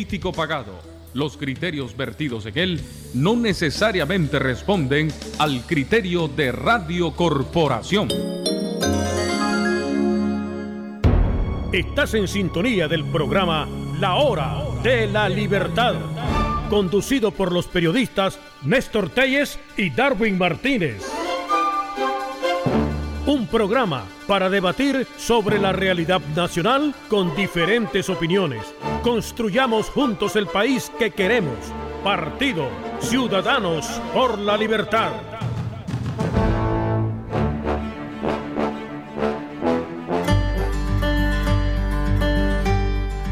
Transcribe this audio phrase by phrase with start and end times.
[0.00, 0.78] político pagado.
[1.12, 2.80] Los criterios vertidos en él
[3.14, 8.08] no necesariamente responden al criterio de Radio Corporación.
[11.72, 15.96] Estás en sintonía del programa La Hora de la Libertad,
[16.70, 21.02] conducido por los periodistas Néstor Telles y Darwin Martínez.
[23.26, 28.62] Un programa para debatir sobre la realidad nacional con diferentes opiniones.
[29.08, 31.56] Construyamos juntos el país que queremos.
[32.04, 32.68] Partido
[33.00, 35.12] Ciudadanos por la Libertad.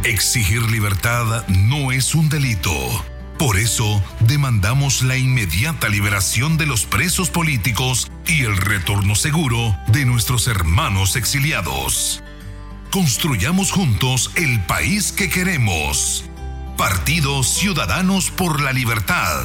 [0.02, 2.72] Exigir libertad no es un delito.
[3.38, 10.06] Por eso, demandamos la inmediata liberación de los presos políticos y el retorno seguro de
[10.06, 12.22] nuestros hermanos exiliados.
[12.96, 16.24] Construyamos juntos el país que queremos.
[16.78, 19.44] Partido Ciudadanos por la Libertad.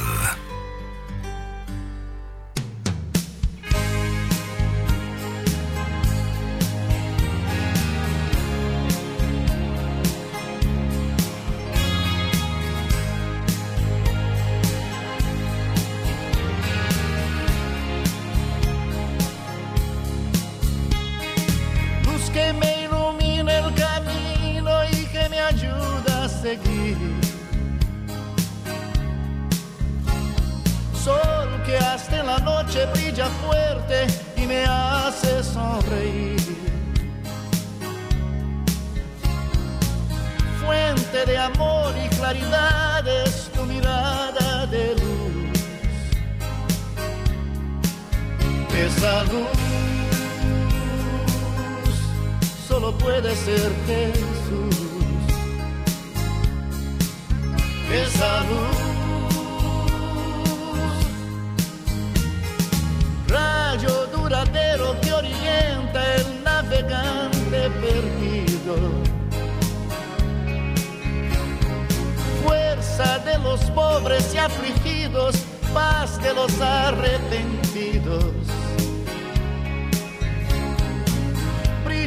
[48.96, 49.48] Esa luz
[52.68, 54.76] solo puede ser Jesús.
[57.92, 58.76] Esa luz,
[63.28, 68.76] rayo duradero que orienta el navegante perdido.
[72.44, 75.36] Fuerza de los pobres y afligidos,
[75.74, 77.61] paz de los arrepentidos.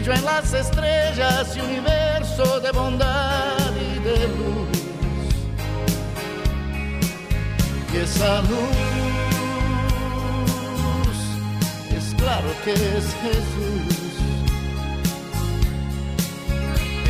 [0.05, 4.77] Brillo en las estrellas universo de bondad y de luz.
[7.93, 8.75] Y esa luz
[11.95, 13.95] es claro que es Jesús.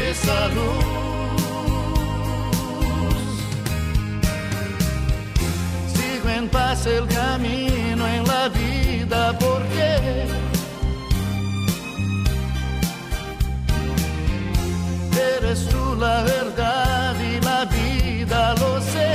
[0.09, 0.85] Esa luz
[5.95, 10.44] sigo en paz el camino en la vida porque
[15.33, 19.11] Eres tú la verdad y la vida, lo sé.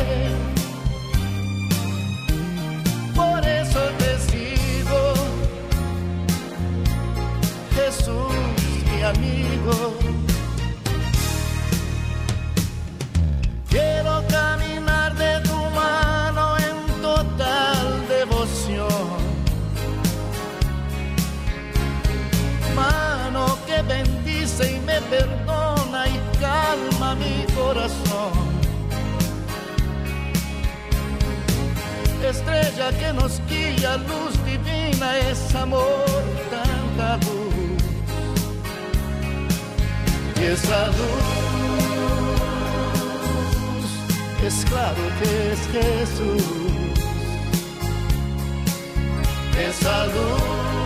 [3.15, 5.15] Por eso te sigo,
[7.75, 8.35] Jesús,
[8.93, 10.00] mi amigo.
[26.75, 28.51] Y calma mi corazón.
[32.25, 36.05] Estrella que nos guía, luz divina, es amor,
[36.51, 37.83] tanta luz.
[40.41, 41.51] Y esa luz
[44.47, 46.45] es claro que es Jesús.
[49.59, 50.07] Esa.
[50.07, 50.80] Luz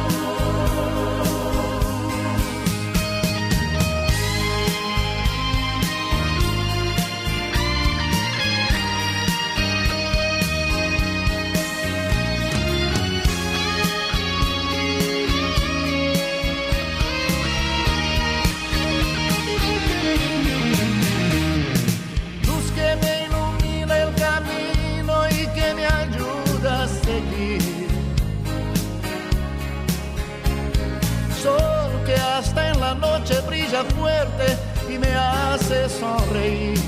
[34.94, 36.78] y me hace sonreír.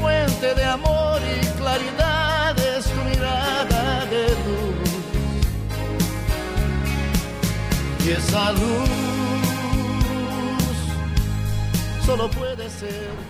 [0.00, 4.90] Fuente de amor y claridad es tu mirada de luz.
[8.04, 8.88] Y esa luz
[12.04, 13.27] solo puede ser.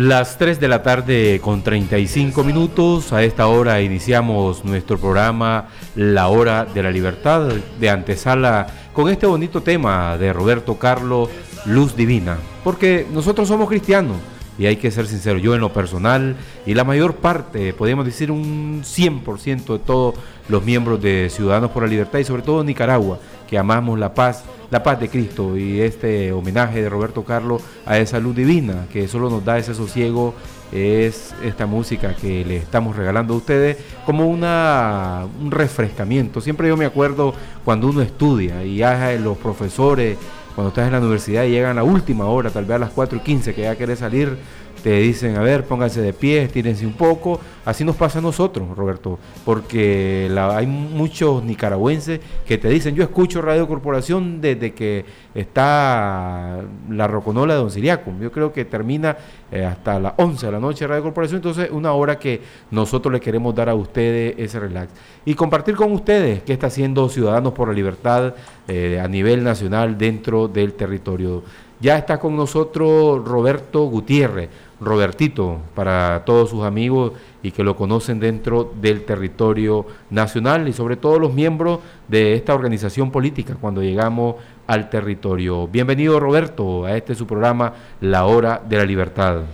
[0.00, 3.12] Las 3 de la tarde con 35 minutos.
[3.12, 9.26] A esta hora iniciamos nuestro programa La Hora de la Libertad de antesala con este
[9.26, 11.28] bonito tema de Roberto Carlos
[11.66, 14.16] luz divina, porque nosotros somos cristianos
[14.60, 16.36] y hay que ser sincero, yo en lo personal
[16.66, 20.16] y la mayor parte, podríamos decir un 100% de todos
[20.50, 23.18] los miembros de Ciudadanos por la Libertad y sobre todo Nicaragua,
[23.48, 27.98] que amamos la paz, la paz de Cristo y este homenaje de Roberto Carlos a
[27.98, 30.34] esa luz divina que solo nos da ese sosiego
[30.72, 36.42] es esta música que le estamos regalando a ustedes como una, un refrescamiento.
[36.42, 37.32] Siempre yo me acuerdo
[37.64, 40.18] cuando uno estudia y ya los profesores
[40.54, 42.90] cuando estás en la universidad y llegan a la última hora, tal vez a las
[42.90, 44.36] 4 y 15 que ya querés salir,
[44.82, 47.40] te dicen, a ver, pónganse de pie, estírense un poco.
[47.64, 53.42] Así nos pasa a nosotros, Roberto, porque hay muchos nicaragüenses que te dicen, yo escucho
[53.42, 55.04] Radio Corporación desde que
[55.34, 58.12] está la roconola de Don Siriaco.
[58.20, 59.16] Yo creo que termina
[59.52, 62.40] eh, hasta las 11 de la noche Radio Corporación, entonces una hora que
[62.70, 64.92] nosotros le queremos dar a ustedes ese relax.
[65.24, 68.34] Y compartir con ustedes qué está haciendo Ciudadanos por la Libertad
[68.66, 71.42] eh, a nivel nacional dentro del territorio.
[71.80, 74.50] Ya está con nosotros Roberto Gutiérrez
[74.82, 77.12] Robertito para todos sus amigos
[77.42, 82.54] y que lo conocen dentro del territorio nacional y sobre todo los miembros de esta
[82.54, 84.36] organización política cuando llegamos
[84.66, 85.68] al territorio.
[85.68, 87.72] Bienvenido Roberto a este su programa
[88.02, 89.44] La Hora de la Libertad.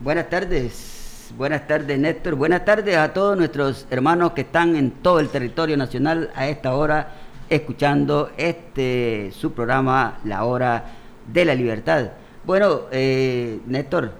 [0.00, 5.20] Buenas tardes, buenas tardes Néstor, buenas tardes a todos nuestros hermanos que están en todo
[5.20, 7.14] el territorio nacional a esta hora
[7.48, 10.97] escuchando este su programa La Hora
[11.32, 12.12] de la Libertad.
[12.44, 14.12] Bueno, eh, Néstor,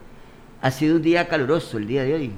[0.61, 2.33] ha sido un día caluroso el día de hoy.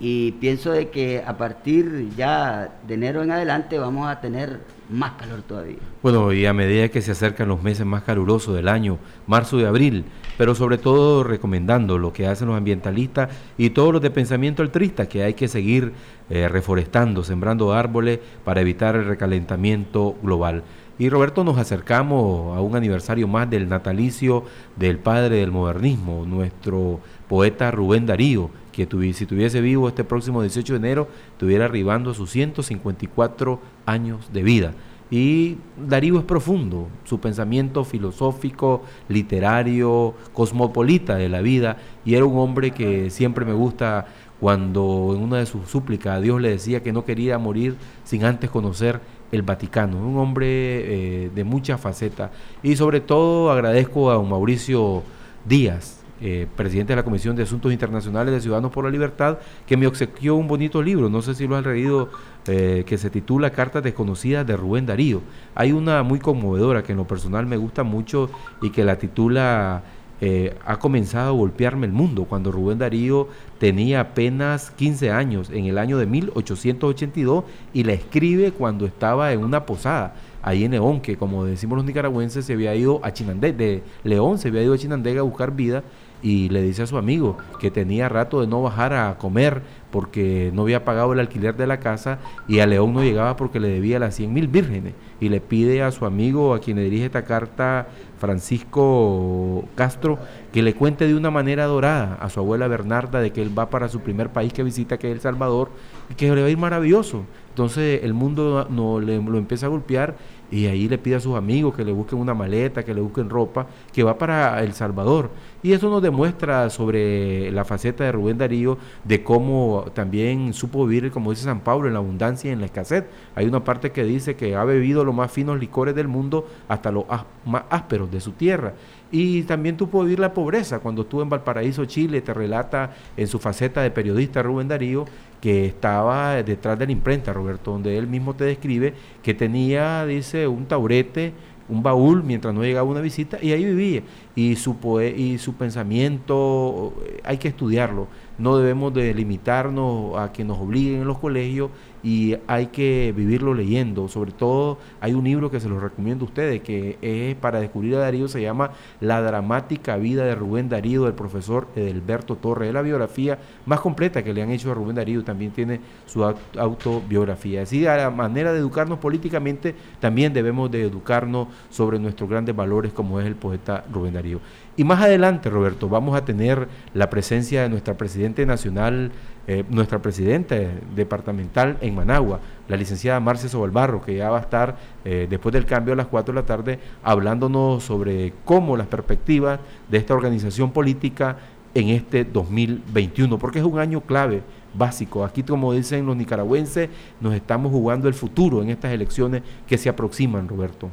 [0.00, 5.12] Y pienso de que a partir ya de enero en adelante vamos a tener más
[5.12, 5.78] calor todavía.
[6.02, 9.64] Bueno, y a medida que se acercan los meses más calurosos del año, marzo y
[9.64, 10.04] abril,
[10.36, 13.28] pero sobre todo recomendando lo que hacen los ambientalistas
[13.58, 15.92] y todos los de pensamiento altruista, que hay que seguir
[16.30, 20.62] eh, reforestando, sembrando árboles para evitar el recalentamiento global.
[21.00, 24.42] Y Roberto, nos acercamos a un aniversario más del natalicio
[24.74, 26.98] del padre del modernismo, nuestro
[27.28, 32.14] poeta Rubén Darío, que si tuviese vivo este próximo 18 de enero, estuviera arribando a
[32.14, 34.72] sus 154 años de vida.
[35.08, 35.58] Y
[35.88, 42.72] Darío es profundo, su pensamiento filosófico, literario, cosmopolita de la vida, y era un hombre
[42.72, 44.06] que siempre me gusta
[44.40, 48.50] cuando en una de sus súplicas Dios le decía que no quería morir sin antes
[48.50, 49.00] conocer
[49.32, 52.30] el Vaticano, un hombre eh, de muchas facetas.
[52.62, 55.02] Y sobre todo agradezco a Mauricio
[55.44, 59.76] Díaz, eh, presidente de la Comisión de Asuntos Internacionales de Ciudadanos por la Libertad, que
[59.76, 62.08] me obsequió un bonito libro, no sé si lo han leído,
[62.46, 65.22] eh, que se titula Cartas Desconocidas de Rubén Darío.
[65.54, 68.30] Hay una muy conmovedora que en lo personal me gusta mucho
[68.62, 69.82] y que la titula
[70.20, 72.24] eh, ha comenzado a golpearme el mundo.
[72.24, 73.28] Cuando Rubén Darío
[73.58, 79.44] tenía apenas 15 años, en el año de 1882, y la escribe cuando estaba en
[79.44, 83.56] una posada, ahí en León, que como decimos los nicaragüenses, se había ido a Chinandega,
[83.56, 85.84] de León se había ido a Chinandega a buscar vida,
[86.22, 90.50] y le dice a su amigo que tenía rato de no bajar a comer porque
[90.52, 92.18] no había pagado el alquiler de la casa
[92.48, 95.82] y a León no llegaba porque le debía las 100 mil vírgenes y le pide
[95.82, 97.88] a su amigo a quien le dirige esta carta
[98.18, 100.18] Francisco Castro,
[100.52, 103.70] que le cuente de una manera dorada a su abuela Bernarda de que él va
[103.70, 105.70] para su primer país que visita, que es El Salvador,
[106.10, 107.24] y que le va a ir maravilloso.
[107.50, 110.16] Entonces el mundo no, le, lo empieza a golpear
[110.50, 113.28] y ahí le pide a sus amigos que le busquen una maleta, que le busquen
[113.28, 115.30] ropa, que va para El Salvador.
[115.62, 121.10] Y eso nos demuestra sobre la faceta de Rubén Darío, de cómo también supo vivir,
[121.10, 123.04] como dice San Pablo, en la abundancia y en la escasez.
[123.34, 126.90] Hay una parte que dice que ha bebido los más finos licores del mundo hasta
[126.90, 127.04] los
[127.44, 128.74] más ásperos de su tierra.
[129.10, 130.80] Y también tuvo vivir la pobreza.
[130.80, 135.06] Cuando estuvo en Valparaíso, Chile, te relata en su faceta de periodista Rubén Darío
[135.40, 140.48] que estaba detrás de la imprenta, Roberto, donde él mismo te describe que tenía, dice,
[140.48, 141.32] un taurete,
[141.68, 144.02] un baúl mientras no llegaba una visita y ahí vivía.
[144.34, 144.76] Y su,
[145.16, 151.06] y su pensamiento hay que estudiarlo no debemos de limitarnos a que nos obliguen en
[151.06, 151.70] los colegios
[152.02, 154.08] y hay que vivirlo leyendo.
[154.08, 157.96] Sobre todo hay un libro que se los recomiendo a ustedes que es para descubrir
[157.96, 162.68] a Darío, se llama La dramática vida de Rubén Darío del profesor Edelberto Torres.
[162.68, 166.24] Es la biografía más completa que le han hecho a Rubén Darío, también tiene su
[166.24, 167.62] autobiografía.
[167.62, 172.92] Así a la manera de educarnos políticamente, también debemos de educarnos sobre nuestros grandes valores
[172.92, 174.40] como es el poeta Rubén Darío.
[174.76, 179.10] Y más adelante, Roberto, vamos a tener la presencia de nuestra presidente nacional,
[179.50, 180.54] eh, nuestra presidenta
[180.94, 182.38] departamental en Managua,
[182.68, 184.76] la licenciada Marcia Sobalbarro, que ya va a estar
[185.06, 189.58] eh, después del cambio a las 4 de la tarde hablándonos sobre cómo las perspectivas
[189.88, 191.38] de esta organización política
[191.72, 194.42] en este 2021, porque es un año clave
[194.74, 195.24] básico.
[195.24, 199.88] Aquí, como dicen los nicaragüenses, nos estamos jugando el futuro en estas elecciones que se
[199.88, 200.90] aproximan, Roberto.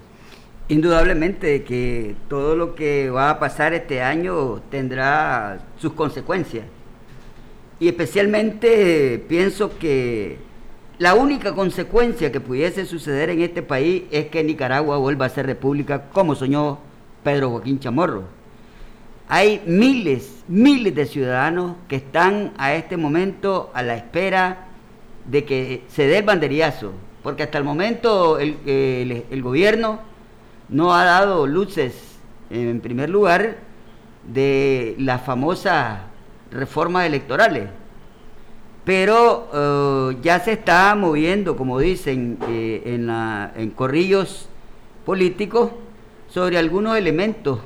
[0.70, 6.68] Indudablemente que todo lo que va a pasar este año tendrá sus consecuencias.
[7.80, 10.38] Y especialmente pienso que
[10.98, 15.46] la única consecuencia que pudiese suceder en este país es que Nicaragua vuelva a ser
[15.46, 16.80] república como soñó
[17.24, 18.24] Pedro Joaquín Chamorro.
[19.28, 24.68] Hay miles, miles de ciudadanos que están a este momento a la espera
[25.26, 30.00] de que se dé el banderillazo, porque hasta el momento el, el gobierno
[30.70, 33.58] no ha dado luces, en primer lugar,
[34.32, 36.00] de las famosas
[36.56, 37.70] reformas electorales.
[38.84, 44.48] Pero eh, ya se está moviendo, como dicen, eh, en, la, corrillos
[45.06, 45.72] políticos
[46.28, 47.60] sobre algunos elementos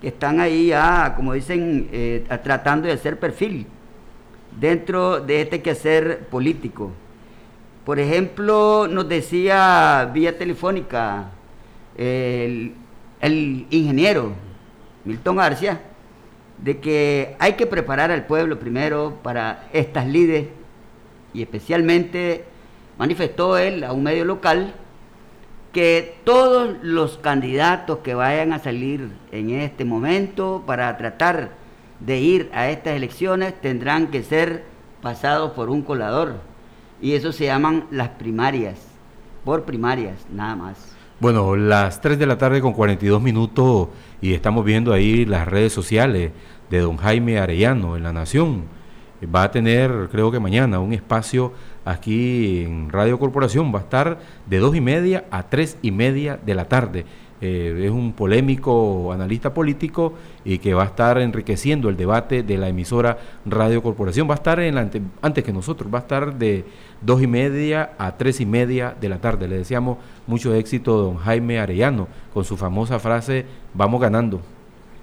[0.00, 3.66] que están ahí ya, como dicen, eh, tratando de hacer perfil
[4.60, 6.90] dentro de este quehacer político.
[7.84, 11.30] Por ejemplo, nos decía vía telefónica
[11.96, 12.74] el,
[13.70, 14.32] ingeniero
[15.04, 15.80] Milton García
[16.58, 20.46] de que hay que preparar al pueblo primero para estas lides
[21.32, 22.44] y especialmente
[22.98, 24.74] manifestó él a un medio local
[25.72, 31.50] que todos los candidatos que vayan a salir en este momento para tratar
[31.98, 34.64] de ir a estas elecciones tendrán que ser
[35.02, 36.36] pasados por un colador
[37.02, 38.78] y eso se llaman las primarias,
[39.44, 40.94] por primarias nada más.
[41.20, 43.88] Bueno, las 3 de la tarde con 42 minutos
[44.24, 46.32] y estamos viendo ahí las redes sociales
[46.70, 48.62] de don Jaime Arellano en La Nación.
[49.22, 51.52] Va a tener, creo que mañana, un espacio
[51.84, 53.70] aquí en Radio Corporación.
[53.70, 57.04] Va a estar de 2 y media a 3 y media de la tarde.
[57.42, 62.56] Eh, es un polémico analista político y que va a estar enriqueciendo el debate de
[62.56, 64.26] la emisora Radio Corporación.
[64.26, 64.78] Va a estar en
[65.20, 66.64] antes que nosotros, va a estar de
[67.00, 69.48] dos y media a tres y media de la tarde.
[69.48, 74.40] Le deseamos mucho éxito a don Jaime Arellano con su famosa frase, vamos ganando.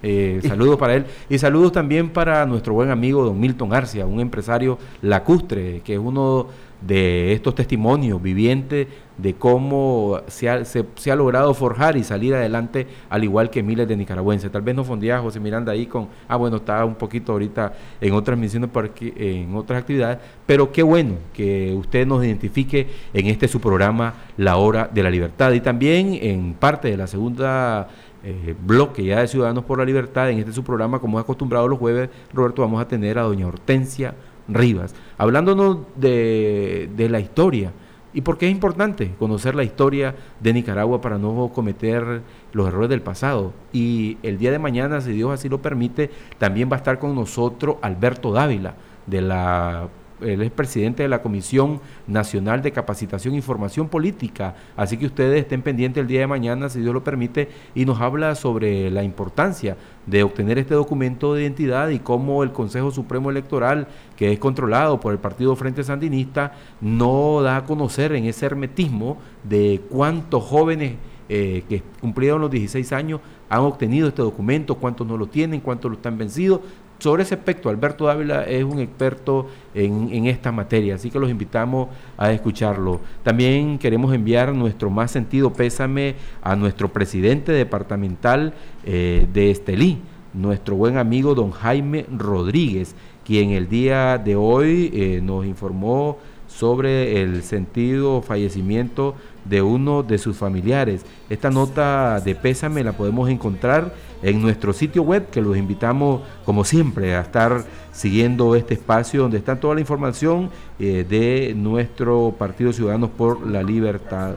[0.02, 4.20] Eh, saludos para él y saludos también para nuestro buen amigo don Milton Arcia, un
[4.20, 6.48] empresario lacustre, que es uno
[6.86, 13.50] de estos testimonios vivientes de cómo se ha, logrado forjar y salir adelante al igual
[13.50, 14.50] que miles de nicaragüenses.
[14.50, 18.14] Tal vez no fondía José Miranda ahí con, ah bueno, está un poquito ahorita en
[18.14, 18.70] otras misiones,
[19.00, 24.56] en otras actividades, pero qué bueno que usted nos identifique en este su programa La
[24.56, 27.88] Hora de la Libertad y también en parte de la segunda
[28.24, 31.68] eh, bloque ya de Ciudadanos por la Libertad, en este su programa, como es acostumbrado
[31.68, 34.14] los jueves, Roberto, vamos a tener a doña Hortensia
[34.48, 37.72] Rivas, hablándonos de, de la historia.
[38.14, 42.20] ¿Y por qué es importante conocer la historia de Nicaragua para no cometer
[42.52, 43.52] los errores del pasado?
[43.72, 47.14] Y el día de mañana, si Dios así lo permite, también va a estar con
[47.14, 48.74] nosotros Alberto Dávila,
[49.06, 49.88] de la
[50.24, 55.40] él es presidente de la Comisión Nacional de Capacitación y Formación Política, así que ustedes
[55.40, 59.02] estén pendientes el día de mañana, si Dios lo permite, y nos habla sobre la
[59.02, 59.76] importancia
[60.06, 63.86] de obtener este documento de identidad y cómo el Consejo Supremo Electoral,
[64.16, 69.18] que es controlado por el Partido Frente Sandinista, no da a conocer en ese hermetismo
[69.44, 70.94] de cuántos jóvenes
[71.28, 75.90] eh, que cumplieron los 16 años han obtenido este documento, cuántos no lo tienen, cuántos
[75.90, 76.60] lo están vencidos,
[77.02, 81.88] sobre ese aspecto, Alberto Dávila es un experto en, esta materia, así que los invitamos
[82.16, 83.00] a escucharlo.
[83.24, 88.54] También queremos enviar nuestro más sentido pésame a nuestro presidente departamental
[88.84, 89.98] eh, de Estelí,
[90.32, 92.94] nuestro buen amigo don Jaime Rodríguez,
[93.24, 100.18] quien el día de hoy eh, nos informó sobre el sentido fallecimiento de uno de
[100.18, 101.04] sus familiares.
[101.28, 106.64] Esta nota de pésame la podemos encontrar en nuestro sitio web, que los invitamos, como
[106.64, 112.72] siempre, a estar siguiendo este espacio donde está toda la información eh, de nuestro Partido
[112.72, 114.34] Ciudadanos por la Libertad.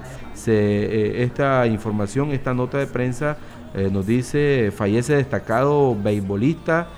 [0.47, 3.37] Eh, esta información, esta nota de prensa
[3.73, 6.89] eh, nos dice, fallece destacado beisbolista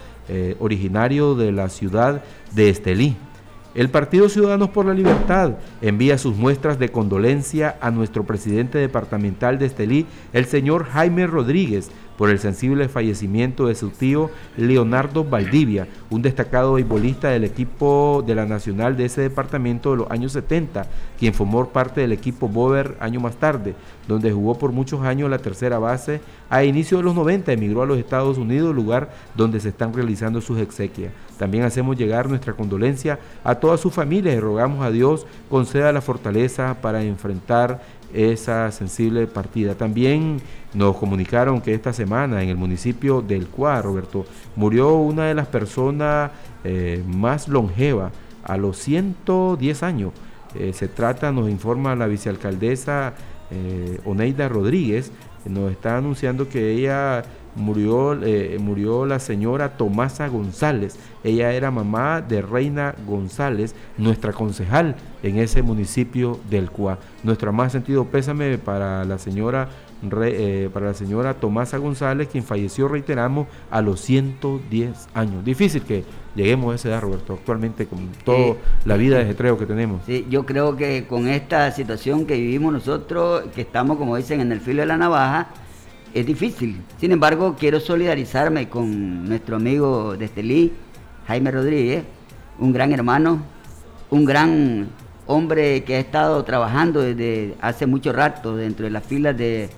[0.60, 2.22] originario de la ciudad
[2.54, 3.16] de Estelí.
[3.77, 5.51] El Partido Ciudadanos por la Libertad
[5.84, 11.91] envía sus muestras de condolencia a nuestro presidente departamental de Estelí, el señor Jaime Rodríguez,
[12.18, 18.36] por el sensible fallecimiento de su tío Leonardo Valdivia, un destacado beisbolista del equipo de
[18.36, 20.88] la Nacional de ese departamento de los años 70,
[21.20, 23.76] quien formó parte del equipo Bover año más tarde,
[24.08, 26.22] donde jugó por muchos años la tercera base.
[26.50, 30.42] A inicio de los 90 emigró a los Estados Unidos, lugar donde se están realizando
[30.42, 31.12] sus exequias.
[31.38, 36.02] También hacemos llegar nuestra condolencia a toda su familia y rogamos a Dios conceda la
[36.02, 37.82] fortaleza para enfrentar
[38.14, 39.76] esa sensible partida.
[39.76, 40.42] También
[40.74, 45.48] nos comunicaron que esta semana en el municipio del Cuá, Roberto, murió una de las
[45.48, 46.32] personas
[46.64, 48.12] eh, más longevas
[48.44, 50.12] a los 110 años.
[50.56, 53.14] Eh, se trata, nos informa la vicealcaldesa
[53.52, 55.12] eh, Oneida Rodríguez,
[55.46, 57.24] nos está anunciando que ella
[57.58, 60.98] murió, eh, murió la señora Tomasa González.
[61.24, 67.00] Ella era mamá de Reina González, nuestra concejal en ese municipio del Cuá.
[67.24, 69.70] Nuestro más sentido pésame para la señora
[70.04, 75.44] eh, para la señora Tomasa González, quien falleció, reiteramos, a los 110 años.
[75.44, 76.04] Difícil que
[76.36, 80.02] lleguemos a esa edad, Roberto, actualmente con toda la vida de jetreo que tenemos.
[80.06, 84.52] Sí, yo creo que con esta situación que vivimos nosotros, que estamos, como dicen, en
[84.52, 85.48] el filo de la navaja,
[86.14, 86.82] es difícil.
[87.00, 90.74] Sin embargo, quiero solidarizarme con nuestro amigo de Estelí,
[91.28, 92.04] Jaime Rodríguez,
[92.60, 93.42] un gran hermano,
[94.10, 94.88] un gran
[95.26, 99.70] hombre que ha estado trabajando desde hace mucho rato dentro de las filas del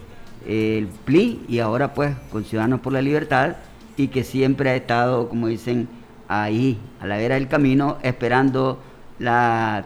[0.45, 3.55] de, PLI y ahora pues con Ciudadanos por la Libertad
[3.97, 5.89] y que siempre ha estado, como dicen,
[6.27, 8.79] ahí, a la vera del camino, esperando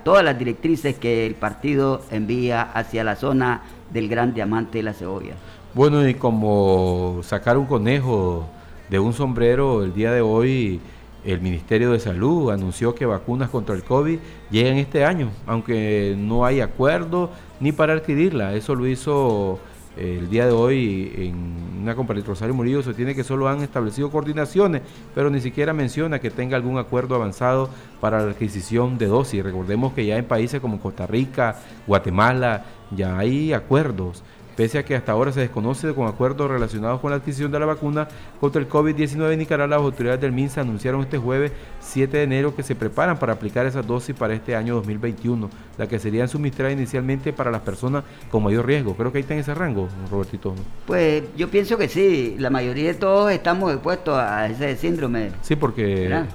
[0.04, 4.94] todas las directrices que el partido envía hacia la zona del gran diamante de la
[4.94, 5.34] cebolla.
[5.76, 8.46] Bueno, y como sacar un conejo
[8.92, 10.80] de un sombrero, el día de hoy
[11.26, 14.20] el Ministerio de Salud anunció que vacunas contra el COVID
[14.52, 18.54] llegan este año, aunque no hay acuerdo ni para adquirirla.
[18.54, 19.58] Eso lo hizo
[19.98, 22.84] eh, el día de hoy en una compañía Rosario Murillo.
[22.84, 24.84] Se tiene que solo han establecido coordinaciones,
[25.16, 29.44] pero ni siquiera menciona que tenga algún acuerdo avanzado para la adquisición de dosis.
[29.44, 31.56] Recordemos que ya en países como Costa Rica,
[31.88, 32.64] Guatemala,
[32.96, 34.22] ya hay acuerdos
[34.56, 37.66] Pese a que hasta ahora se desconoce con acuerdos relacionados con la adquisición de la
[37.66, 38.08] vacuna
[38.40, 42.56] contra el COVID-19 en Nicaragua, las autoridades del MINSA anunciaron este jueves 7 de enero
[42.56, 46.74] que se preparan para aplicar esas dosis para este año 2021, la que serían suministradas
[46.74, 48.96] inicialmente para las personas con mayor riesgo.
[48.96, 50.54] Creo que ahí está en ese rango, Robertito.
[50.86, 55.32] Pues yo pienso que sí, la mayoría de todos estamos expuestos a ese síndrome.
[55.42, 56.26] Sí, porque...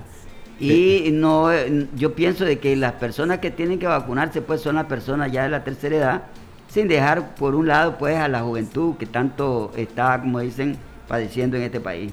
[0.61, 1.51] Y no,
[1.95, 5.45] yo pienso de que las personas que tienen que vacunarse pues son las personas ya
[5.45, 6.23] de la tercera edad
[6.69, 11.57] sin dejar por un lado pues a la juventud que tanto está, como dicen, padeciendo
[11.57, 12.13] en este país.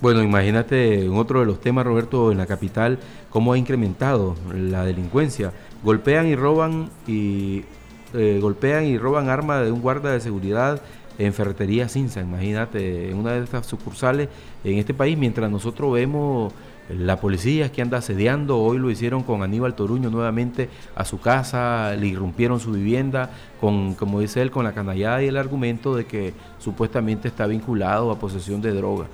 [0.00, 4.84] Bueno, imagínate en otro de los temas, Roberto, en la capital, cómo ha incrementado la
[4.84, 5.52] delincuencia.
[5.82, 7.64] Golpean y roban y
[8.14, 10.80] eh, golpean y roban armas de un guarda de seguridad
[11.18, 14.30] en Ferretería Cinza, imagínate, en una de estas sucursales
[14.64, 16.52] en este país, mientras nosotros vemos
[16.96, 21.94] la policía que anda asediando, hoy lo hicieron con Aníbal Toruño nuevamente a su casa,
[21.96, 26.06] le irrumpieron su vivienda, con, como dice él, con la canallada y el argumento de
[26.06, 29.06] que supuestamente está vinculado a posesión de droga.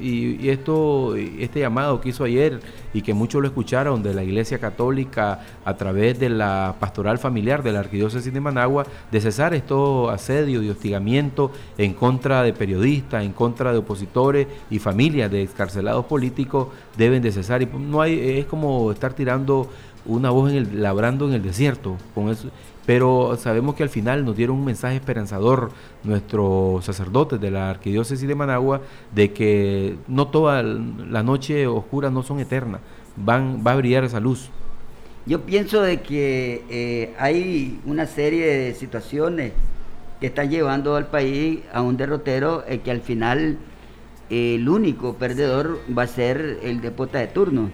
[0.00, 2.60] Y, esto, este llamado que hizo ayer
[2.92, 7.62] y que muchos lo escucharon de la Iglesia Católica a través de la pastoral familiar
[7.62, 13.24] de la Arquidiócesis de Managua, de cesar esto asedio y hostigamiento en contra de periodistas,
[13.24, 17.62] en contra de opositores y familias de excarcelados políticos, deben de cesar.
[17.62, 19.68] Y no hay, es como estar tirando
[20.06, 21.96] una voz en el, labrando en el desierto.
[22.14, 22.48] Con eso,
[22.86, 25.70] pero sabemos que al final nos dieron un mensaje esperanzador
[26.02, 28.82] nuestros sacerdotes de la Arquidiócesis de Managua
[29.14, 32.80] de que no toda la noche oscura no son eternas,
[33.16, 34.50] van, va a brillar esa luz.
[35.26, 39.52] Yo pienso de que eh, hay una serie de situaciones
[40.20, 43.56] que están llevando al país a un derrotero eh, que al final
[44.28, 47.70] eh, el único perdedor va a ser el depota de turno.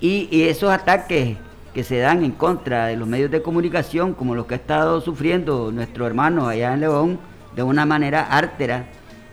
[0.00, 1.36] Y, y esos ataques
[1.76, 5.02] que se dan en contra de los medios de comunicación, como los que ha estado
[5.02, 7.18] sufriendo nuestro hermano allá en León,
[7.54, 8.86] de una manera ártera.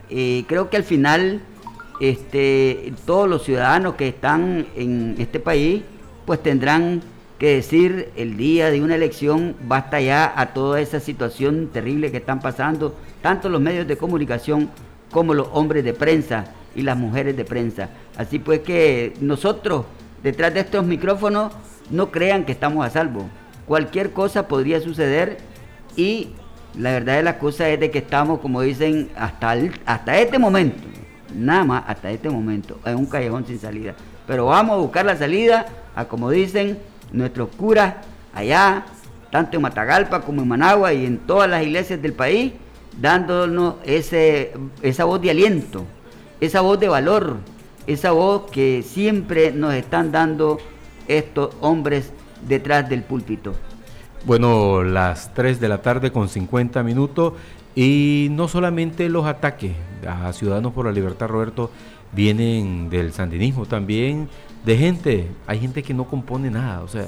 [0.09, 1.39] Eh, creo que al final
[2.01, 5.83] este, todos los ciudadanos que están en este país,
[6.25, 7.01] pues tendrán
[7.39, 12.17] que decir el día de una elección, basta ya a toda esa situación terrible que
[12.17, 14.69] están pasando, tanto los medios de comunicación
[15.11, 17.87] como los hombres de prensa y las mujeres de prensa.
[18.17, 19.85] Así pues que nosotros,
[20.21, 21.53] detrás de estos micrófonos,
[21.89, 23.29] no crean que estamos a salvo.
[23.67, 25.37] Cualquier cosa podría suceder
[25.95, 26.29] y
[26.77, 30.81] la verdad de la cosa es de que estamos, como dicen, hasta, hasta este momento,
[31.35, 33.95] nada más hasta este momento, en un callejón sin salida.
[34.25, 35.65] Pero vamos a buscar la salida
[35.95, 36.79] a, como dicen
[37.11, 37.95] nuestros curas
[38.33, 38.85] allá,
[39.31, 42.53] tanto en Matagalpa como en Managua y en todas las iglesias del país,
[42.99, 45.85] dándonos ese, esa voz de aliento,
[46.39, 47.37] esa voz de valor,
[47.87, 50.57] esa voz que siempre nos están dando
[51.07, 52.11] estos hombres
[52.47, 53.53] detrás del púlpito.
[54.25, 57.33] Bueno, las 3 de la tarde con 50 minutos
[57.75, 59.73] y no solamente los ataques
[60.07, 61.71] a Ciudadanos por la Libertad, Roberto,
[62.11, 64.29] vienen del sandinismo, también
[64.63, 67.07] de gente, hay gente que no compone nada, o sea,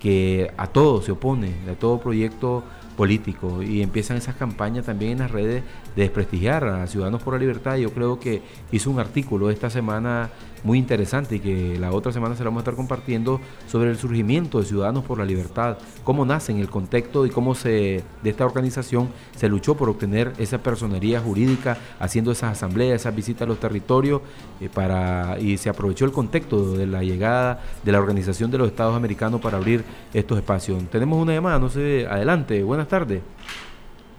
[0.00, 2.64] que a todo se opone, a todo proyecto
[2.96, 5.62] político y empiezan esas campañas también en las redes
[5.94, 7.76] de desprestigiar a Ciudadanos por la Libertad.
[7.76, 10.30] Yo creo que hizo un artículo esta semana
[10.66, 13.96] muy interesante y que la otra semana se la vamos a estar compartiendo sobre el
[13.96, 18.30] surgimiento de Ciudadanos por la Libertad, cómo nace en el contexto y cómo se de
[18.30, 23.46] esta organización se luchó por obtener esa personería jurídica, haciendo esas asambleas, esas visitas a
[23.46, 24.22] los territorios
[24.60, 28.68] eh, para y se aprovechó el contexto de la llegada de la Organización de los
[28.68, 30.82] Estados Americanos para abrir estos espacios.
[30.90, 33.22] Tenemos una llamada, no sé, adelante, buenas tardes.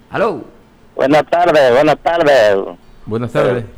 [0.09, 0.45] Aló.
[0.95, 2.57] Buenas tardes, buenas tardes.
[3.05, 3.76] Buenas tardes.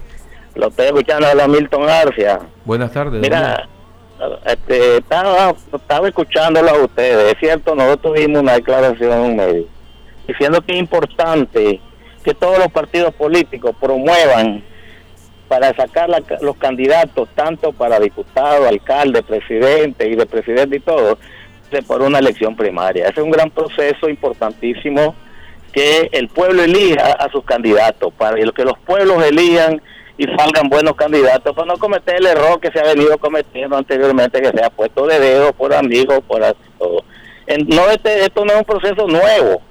[0.60, 2.40] Lo estoy escuchando a la Milton Garcia.
[2.66, 3.22] Buenas tardes.
[3.22, 3.68] Mira,
[4.46, 7.34] este, estaba, estaba escuchándolo a ustedes.
[7.34, 9.80] Es cierto, nosotros tuvimos una declaración en un medio
[10.28, 11.82] diciendo que es importante
[12.24, 14.64] que todos los partidos políticos promuevan
[15.48, 16.10] para sacar
[16.42, 21.18] los candidatos, tanto para diputado, alcalde, presidente y de presidente y todo,
[21.72, 23.06] de por una elección primaria.
[23.06, 25.16] Ese es un gran proceso importantísimo
[25.72, 29.82] que el pueblo elija a sus candidatos, para que los pueblos elijan
[30.20, 34.42] y salgan buenos candidatos para no cometer el error que se ha venido cometiendo anteriormente,
[34.42, 36.42] que se ha puesto de dedo por amigos, por
[36.78, 37.06] todo.
[37.68, 39.62] No, este, esto no es un proceso nuevo.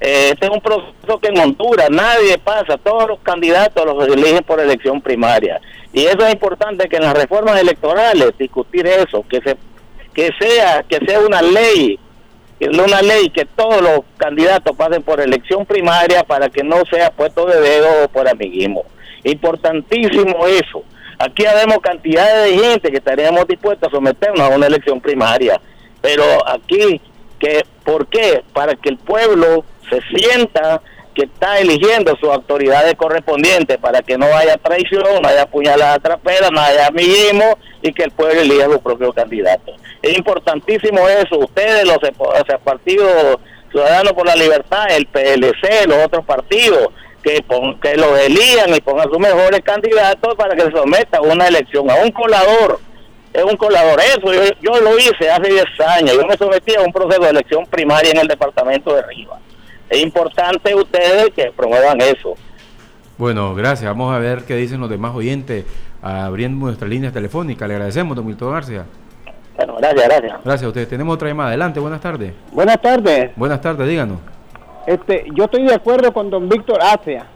[0.00, 4.42] Eh, este es un proceso que en Honduras nadie pasa, todos los candidatos los eligen
[4.42, 5.60] por elección primaria.
[5.92, 9.54] Y eso es importante que en las reformas electorales discutir eso, que se
[10.14, 12.00] que sea que sea una ley
[12.60, 17.44] una ley que todos los candidatos pasen por elección primaria para que no sea puesto
[17.44, 18.84] de dedo o por amiguismo.
[19.30, 20.82] Importantísimo eso.
[21.18, 25.60] Aquí habemos cantidades de gente que estaríamos dispuestos a someternos a una elección primaria,
[26.00, 27.00] pero aquí,
[27.38, 28.44] que ¿por qué?
[28.52, 30.80] Para que el pueblo se sienta
[31.14, 36.48] que está eligiendo sus autoridades correspondientes para que no haya traición, no haya puñalada trapera,
[36.50, 39.72] no haya amiguismo y que el pueblo elija su propio candidato.
[40.00, 41.38] Es importantísimo eso.
[41.38, 43.38] Ustedes, los o partidos
[43.70, 46.88] Ciudadanos por la Libertad, el PLC, los otros partidos,
[47.28, 47.44] que,
[47.82, 51.90] que los elijan y pongan sus mejores candidatos para que se someta a una elección,
[51.90, 52.80] a un colador.
[53.32, 54.00] Es un colador.
[54.00, 56.14] Eso yo, yo lo hice hace 10 años.
[56.14, 59.40] Yo me sometí a un proceso de elección primaria en el departamento de Rivas.
[59.90, 62.34] Es importante ustedes que promuevan eso.
[63.18, 63.88] Bueno, gracias.
[63.90, 65.64] Vamos a ver qué dicen los demás oyentes
[66.00, 67.66] abriendo nuestra línea telefónica.
[67.66, 68.86] Le agradecemos, don Milton García.
[69.56, 70.32] Bueno, gracias, gracias.
[70.44, 70.88] Gracias a ustedes.
[70.88, 71.48] Tenemos otra llamada.
[71.48, 72.32] Adelante, buenas tardes.
[72.52, 73.30] Buenas tardes.
[73.36, 74.37] Buenas tardes, díganos.
[74.88, 77.26] Este, yo estoy de acuerdo con don Víctor Acia.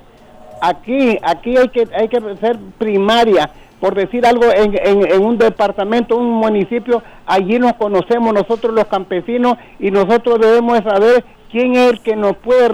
[0.62, 6.16] Aquí, aquí hay que, hay que hacer primaria, por decir algo, en, en, un departamento,
[6.16, 12.00] un municipio, allí nos conocemos nosotros los campesinos y nosotros debemos saber quién es el
[12.00, 12.68] que nos puede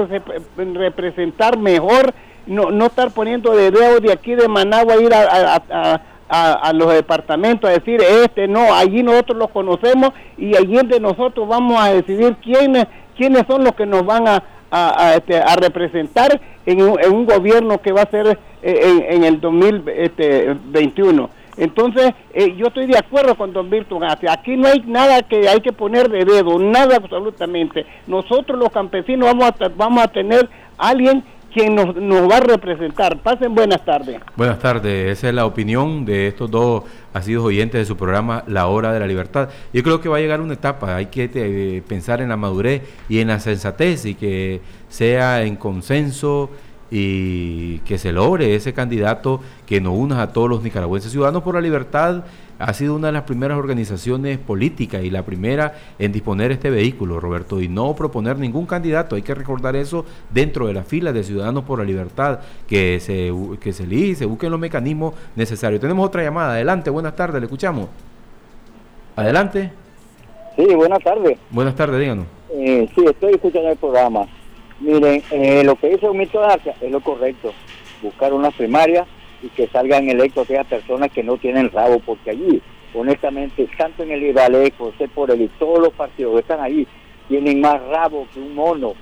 [0.56, 2.14] representar mejor,
[2.46, 6.92] no, no estar poniendo de dedo de aquí de Managua a ir a, a, los
[6.92, 11.92] departamentos a decir este no, allí nosotros los conocemos y allí de nosotros vamos a
[11.92, 12.86] decidir quiénes,
[13.16, 17.26] quiénes son los que nos van a, a, este, a representar en un, en un,
[17.26, 21.30] gobierno que va a ser eh, en, el 2021.
[21.56, 25.48] Este, Entonces, eh, yo estoy de acuerdo con don Virtu Aquí no hay nada que
[25.48, 27.86] hay que poner de dedo, nada absolutamente.
[28.06, 31.24] Nosotros los campesinos vamos a, vamos a tener alguien
[31.58, 33.20] quien nos, va a representar.
[33.20, 34.20] Pasen buenas tardes.
[34.36, 38.68] Buenas tardes, esa es la opinión de estos dos asidos oyentes de su programa La
[38.68, 39.48] Hora de la Libertad.
[39.72, 42.82] Yo creo que va a llegar una etapa, hay que eh, pensar en la madurez
[43.08, 46.50] y en la sensatez y que sea en consenso
[46.90, 51.54] y que se logre ese candidato que nos una a todos los nicaragüenses ciudadanos por
[51.54, 52.24] la libertad
[52.58, 57.20] ha sido una de las primeras organizaciones políticas y la primera en disponer este vehículo,
[57.20, 59.16] Roberto, y no proponer ningún candidato.
[59.16, 63.32] Hay que recordar eso dentro de las filas de Ciudadanos por la Libertad, que se,
[63.60, 65.80] que se elige, se busquen los mecanismos necesarios.
[65.80, 66.54] Tenemos otra llamada.
[66.54, 67.88] Adelante, buenas tardes, le escuchamos.
[69.14, 69.70] Adelante.
[70.56, 71.38] Sí, buenas tardes.
[71.50, 72.26] Buenas tardes, díganos.
[72.50, 74.26] Eh, sí, estoy escuchando el programa.
[74.80, 77.52] Miren, eh, lo que hizo Mito García es lo correcto.
[78.02, 79.06] Buscar una primaria
[79.42, 82.62] y que salgan electos aquellas personas que no tienen rabo, porque allí,
[82.94, 86.86] honestamente, tanto en el Ibalé, José por y todos los partidos que están ahí,
[87.28, 88.94] tienen más rabo que un mono.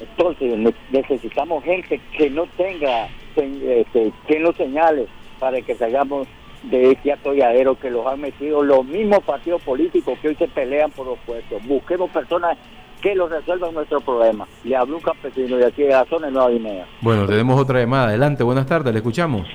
[0.00, 0.58] Entonces
[0.90, 5.06] necesitamos gente que no tenga, este, que no señale
[5.38, 6.26] para que salgamos
[6.64, 10.90] de este atolladero que los han metido los mismos partidos políticos que hoy se pelean
[10.90, 11.64] por los puestos.
[11.66, 12.56] Busquemos personas
[13.04, 14.48] que lo resuelvan nuestro problema.
[14.64, 16.86] Le hablo un campesino de aquí de la zona de Nueva Guinea.
[17.02, 18.08] Bueno, tenemos otra llamada.
[18.08, 19.46] Adelante, buenas tardes, le escuchamos.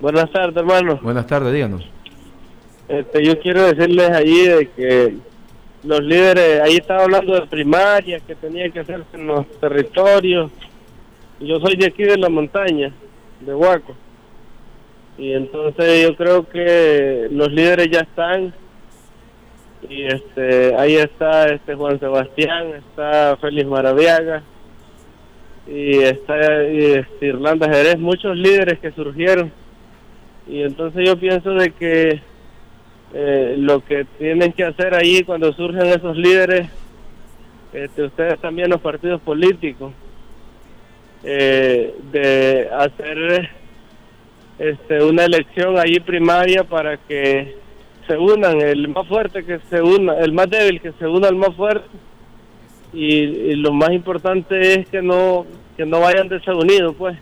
[0.00, 0.98] Buenas tardes, hermano.
[1.00, 1.88] Buenas tardes, díganos.
[2.88, 5.14] Este, yo quiero decirles ahí de que
[5.84, 10.50] los líderes, ahí estaba hablando de primarias que tenía que hacerse en los territorios.
[11.38, 12.92] Yo soy de aquí de la montaña,
[13.38, 13.94] de Huaco.
[15.16, 18.52] Y entonces yo creo que los líderes ya están
[19.88, 24.42] y este ahí está este Juan Sebastián está Félix Maraviaga
[25.66, 29.52] y está este, Irlanda Jerez muchos líderes que surgieron.
[30.46, 32.20] Y entonces yo pienso de que
[33.14, 36.68] eh, lo que tienen que hacer ahí cuando surgen esos líderes,
[37.72, 39.92] este, ustedes también los partidos políticos,
[41.22, 43.50] eh, de hacer
[44.58, 47.56] este, una elección ahí primaria para que
[48.06, 51.36] se unan, el más fuerte que se una, el más débil que se una al
[51.36, 51.88] más fuerte.
[52.92, 57.18] Y, lo más importante es que no que no vayan desunidos pues.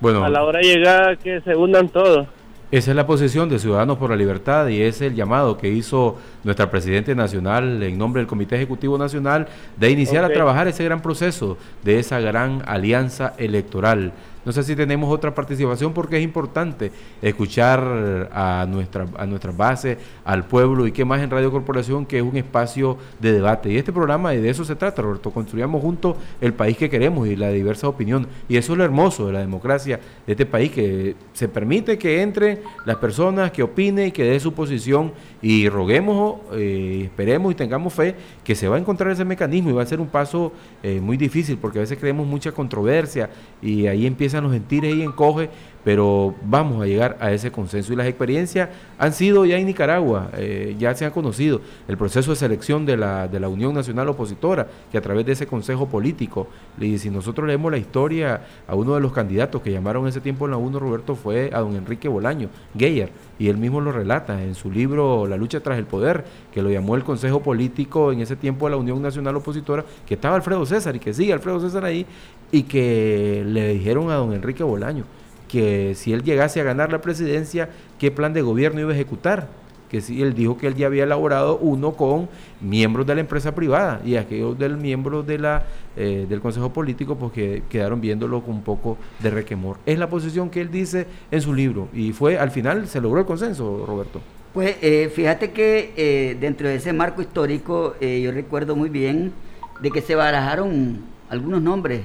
[0.00, 0.24] Bueno.
[0.24, 2.26] A la hora de llegar que se unan todos.
[2.70, 6.18] Esa es la posición de Ciudadanos por la Libertad y es el llamado que hizo
[6.44, 11.02] nuestra Presidente Nacional en nombre del Comité Ejecutivo Nacional de iniciar a trabajar ese gran
[11.02, 14.12] proceso de esa gran alianza electoral.
[14.44, 19.96] No sé si tenemos otra participación porque es importante escuchar a nuestra, a nuestra base,
[20.24, 23.72] al pueblo y qué más en Radio Corporación que es un espacio de debate.
[23.72, 27.26] Y este programa, y de eso se trata, Roberto, construyamos juntos el país que queremos
[27.26, 28.26] y la diversa opinión.
[28.46, 32.20] Y eso es lo hermoso de la democracia de este país, que se permite que
[32.20, 37.54] entren las personas, que opinen y que dé su posición y roguemos, eh, esperemos y
[37.54, 40.52] tengamos fe que se va a encontrar ese mecanismo y va a ser un paso
[40.82, 45.02] eh, muy difícil porque a veces creemos mucha controversia y ahí empiezan los gentires y
[45.02, 45.50] encoge
[45.84, 47.92] pero vamos a llegar a ese consenso.
[47.92, 52.30] Y las experiencias han sido ya en Nicaragua, eh, ya se han conocido el proceso
[52.30, 55.86] de selección de la, de la Unión Nacional Opositora, que a través de ese consejo
[55.86, 56.48] político,
[56.80, 60.46] y si nosotros leemos la historia, a uno de los candidatos que llamaron ese tiempo
[60.46, 64.42] en la UNO, Roberto, fue a don Enrique Bolaño, Geyer, y él mismo lo relata
[64.42, 68.20] en su libro La lucha tras el poder, que lo llamó el consejo político en
[68.20, 71.60] ese tiempo de la Unión Nacional Opositora, que estaba Alfredo César y que sigue Alfredo
[71.60, 72.06] César ahí,
[72.50, 75.04] y que le dijeron a don Enrique Bolaño,
[75.48, 79.48] que si él llegase a ganar la presidencia, qué plan de gobierno iba a ejecutar.
[79.88, 82.28] Que si él dijo que él ya había elaborado uno con
[82.60, 85.64] miembros de la empresa privada y aquellos del miembros de la,
[85.96, 89.76] eh, del Consejo Político, pues que quedaron viéndolo con un poco de requemor.
[89.86, 93.20] Es la posición que él dice en su libro y fue al final se logró
[93.20, 94.20] el consenso, Roberto.
[94.52, 99.32] Pues eh, fíjate que eh, dentro de ese marco histórico yo recuerdo muy bien
[99.80, 102.02] de que se barajaron algunos nombres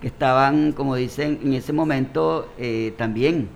[0.00, 3.48] que estaban, como dicen, en ese momento eh, también,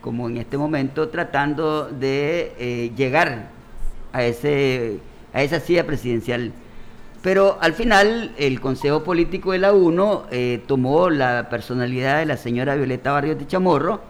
[0.00, 3.48] como en este momento, tratando de eh, llegar
[4.12, 4.98] a, ese,
[5.32, 6.52] a esa silla presidencial.
[7.22, 12.36] Pero al final el Consejo Político de la UNO eh, tomó la personalidad de la
[12.36, 14.00] señora Violeta Barrios de Chamorro,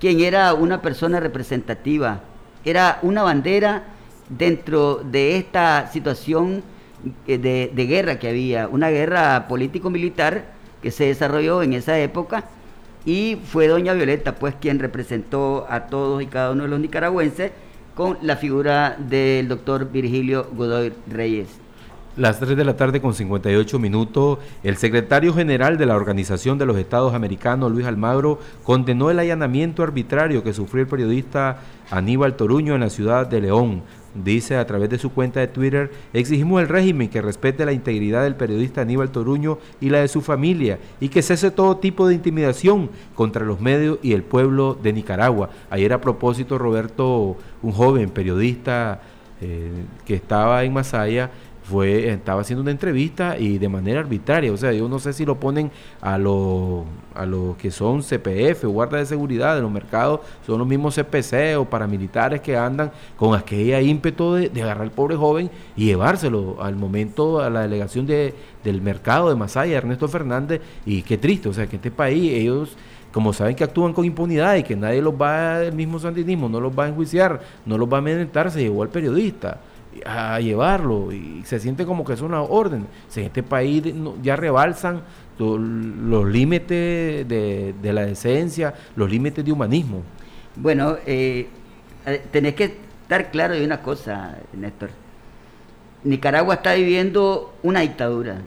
[0.00, 2.20] quien era una persona representativa,
[2.64, 3.84] era una bandera
[4.28, 6.62] dentro de esta situación
[7.26, 12.44] de, de guerra que había, una guerra político-militar que se desarrolló en esa época
[13.04, 17.52] y fue doña Violeta pues quien representó a todos y cada uno de los nicaragüenses
[17.94, 21.48] con la figura del doctor Virgilio Godoy Reyes.
[22.18, 26.66] Las 3 de la tarde con 58 minutos, el secretario general de la Organización de
[26.66, 31.58] los Estados Americanos, Luis Almagro, condenó el allanamiento arbitrario que sufrió el periodista
[31.90, 33.82] Aníbal Toruño en la ciudad de León.
[34.24, 38.24] Dice a través de su cuenta de Twitter, exigimos al régimen que respete la integridad
[38.24, 42.14] del periodista Aníbal Toruño y la de su familia y que cese todo tipo de
[42.14, 45.50] intimidación contra los medios y el pueblo de Nicaragua.
[45.70, 49.00] Ayer a propósito, Roberto, un joven periodista
[49.40, 51.30] eh, que estaba en Masaya,
[51.68, 55.26] fue, estaba haciendo una entrevista y de manera arbitraria, o sea, yo no sé si
[55.26, 59.70] lo ponen a los a los que son CPF o guardas de seguridad de los
[59.70, 64.92] mercados, son los mismos CPC o paramilitares que andan con aquella ímpetu de, agarrar al
[64.92, 70.06] pobre joven y llevárselo al momento a la delegación de, del mercado de Masaya, Ernesto
[70.06, 72.76] Fernández, y qué triste, o sea, que este país ellos
[73.12, 76.60] como saben que actúan con impunidad y que nadie los va, el mismo sandinismo no
[76.60, 79.60] los va a enjuiciar, no los va a amedrentar, se llevó al periodista
[80.04, 82.86] a llevarlo y se siente como que es una orden.
[83.14, 83.82] en este país
[84.22, 85.02] ya rebalsan
[85.38, 90.02] los límites de, la decencia, los límites de humanismo.
[90.56, 91.48] Bueno, eh,
[92.30, 94.90] tenés que estar claro de una cosa, Néstor.
[96.04, 98.42] Nicaragua está viviendo una dictadura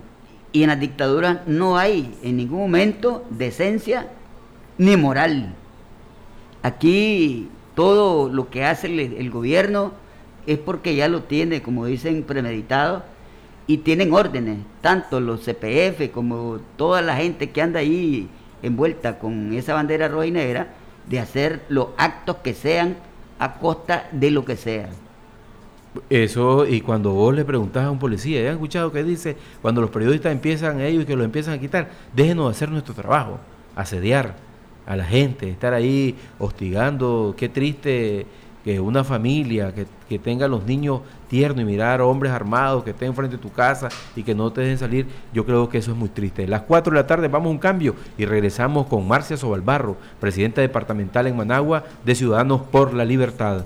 [0.52, 4.08] y en las dictaduras no hay en ningún momento decencia
[4.78, 5.54] ni moral.
[6.64, 9.94] Aquí todo lo que hace el gobierno
[10.48, 13.04] es porque ya lo tiene, como dicen, premeditado
[13.68, 18.28] y tienen órdenes, tanto los CPF como toda la gente que anda ahí
[18.64, 20.68] envuelta con esa bandera roja y negra,
[21.08, 22.98] de hacer los actos que sean
[23.40, 24.90] a costa de lo que sea.
[26.10, 29.36] Eso, y cuando vos le preguntás a un policía, ¿han escuchado que dice?
[29.62, 33.40] Cuando los periodistas empiezan ellos que los empiezan a quitar, déjenos hacer nuestro trabajo,
[33.76, 34.36] asediar
[34.86, 38.26] a la gente, estar ahí hostigando, qué triste
[38.64, 43.16] que una familia que, que tenga los niños tiernos y mirar hombres armados que estén
[43.16, 45.98] frente a tu casa y que no te dejen salir, yo creo que eso es
[45.98, 46.48] muy triste.
[46.48, 50.62] las 4 de la tarde vamos a un cambio y regresamos con Marcia Sobalbarro, presidenta
[50.62, 53.64] departamental en Managua de Ciudadanos por la Libertad.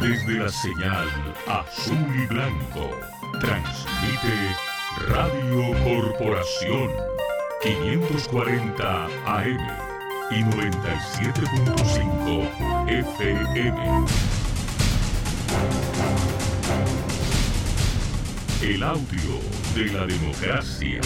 [0.00, 1.06] Desde la señal
[1.48, 2.90] azul y blanco,
[3.40, 4.56] transmite
[5.08, 6.90] Radio Corporación
[7.62, 9.85] 540 AM
[10.30, 14.06] y 97.5 FM.
[18.62, 19.40] El audio
[19.74, 21.02] de la democracia.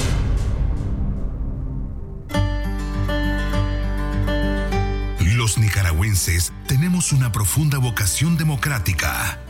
[5.34, 9.40] Los nicaragüenses tenemos una profunda vocación democrática.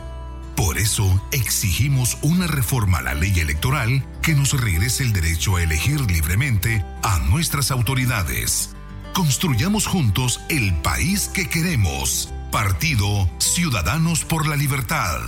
[0.55, 5.63] Por eso exigimos una reforma a la ley electoral que nos regrese el derecho a
[5.63, 8.75] elegir libremente a nuestras autoridades.
[9.13, 12.33] Construyamos juntos el país que queremos.
[12.49, 15.19] Partido Ciudadanos por la Libertad.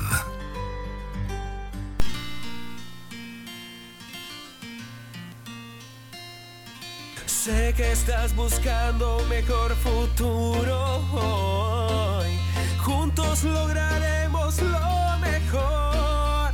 [7.26, 12.39] Sé que estás buscando mejor futuro hoy.
[12.80, 16.54] Juntos lograremos lo mejor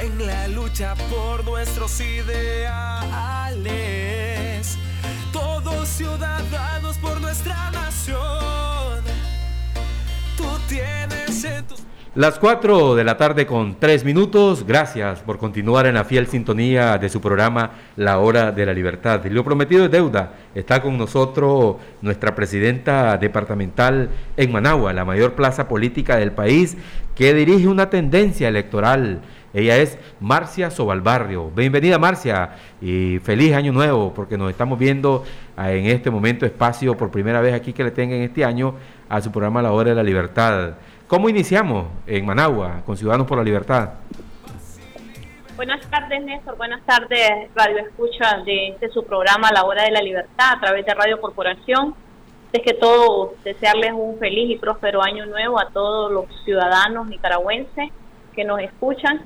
[0.00, 3.42] en la lucha por nuestros ideales
[5.92, 9.04] ciudadanos por nuestra nación.
[10.36, 11.82] Tú tienes en tus...
[12.14, 14.66] Las 4 de la tarde con 3 minutos.
[14.66, 19.24] Gracias por continuar en la fiel sintonía de su programa La Hora de la Libertad.
[19.26, 20.32] Lo prometido es deuda.
[20.54, 26.76] Está con nosotros nuestra presidenta departamental en Managua, la mayor plaza política del país,
[27.14, 29.20] que dirige una tendencia electoral
[29.54, 31.50] ella es Marcia Sobalbarrio.
[31.50, 35.24] Bienvenida Marcia y feliz año nuevo porque nos estamos viendo
[35.56, 38.74] en este momento espacio por primera vez aquí que le tengan este año
[39.08, 40.74] a su programa La Hora de la Libertad.
[41.06, 43.90] ¿Cómo iniciamos en Managua con Ciudadanos por la Libertad?
[45.56, 50.54] Buenas tardes Néstor, buenas tardes Radio Escucha de su programa La Hora de la Libertad
[50.56, 51.94] a través de Radio Corporación.
[52.52, 57.90] Es que todo desearles un feliz y próspero año nuevo a todos los ciudadanos nicaragüenses
[58.34, 59.24] que nos escuchan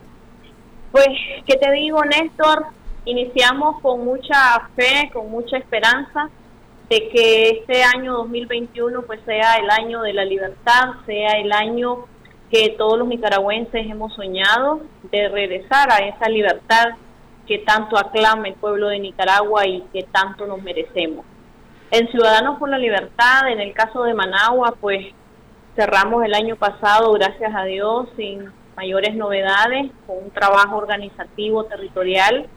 [0.97, 1.09] pues,
[1.47, 2.69] ¿qué te digo, Néstor?
[3.07, 6.29] Iniciamos con mucha fe, con mucha esperanza
[6.91, 12.07] de que este año 2021 pues sea el año de la libertad, sea el año
[12.51, 14.81] que todos los nicaragüenses hemos soñado
[15.13, 16.97] de regresar a esa libertad
[17.47, 21.25] que tanto aclama el pueblo de Nicaragua y que tanto nos merecemos.
[21.93, 25.07] En Ciudadanos por la Libertad, en el caso de Managua, pues
[25.77, 32.49] cerramos el año pasado, gracias a Dios, sin mayores novedades, con un trabajo organizativo territorial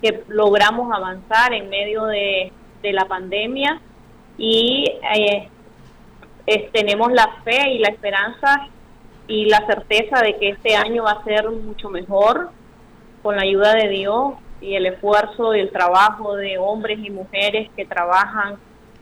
[0.00, 3.80] que logramos avanzar en medio de, la pandemia
[4.38, 4.84] y
[5.14, 5.50] eh,
[6.72, 8.68] tenemos la fe y la esperanza
[9.26, 12.50] y la certeza de que este año va a ser mucho mejor
[13.22, 17.68] con la ayuda de Dios y el esfuerzo y el trabajo de hombres y mujeres
[17.76, 18.56] que trabajan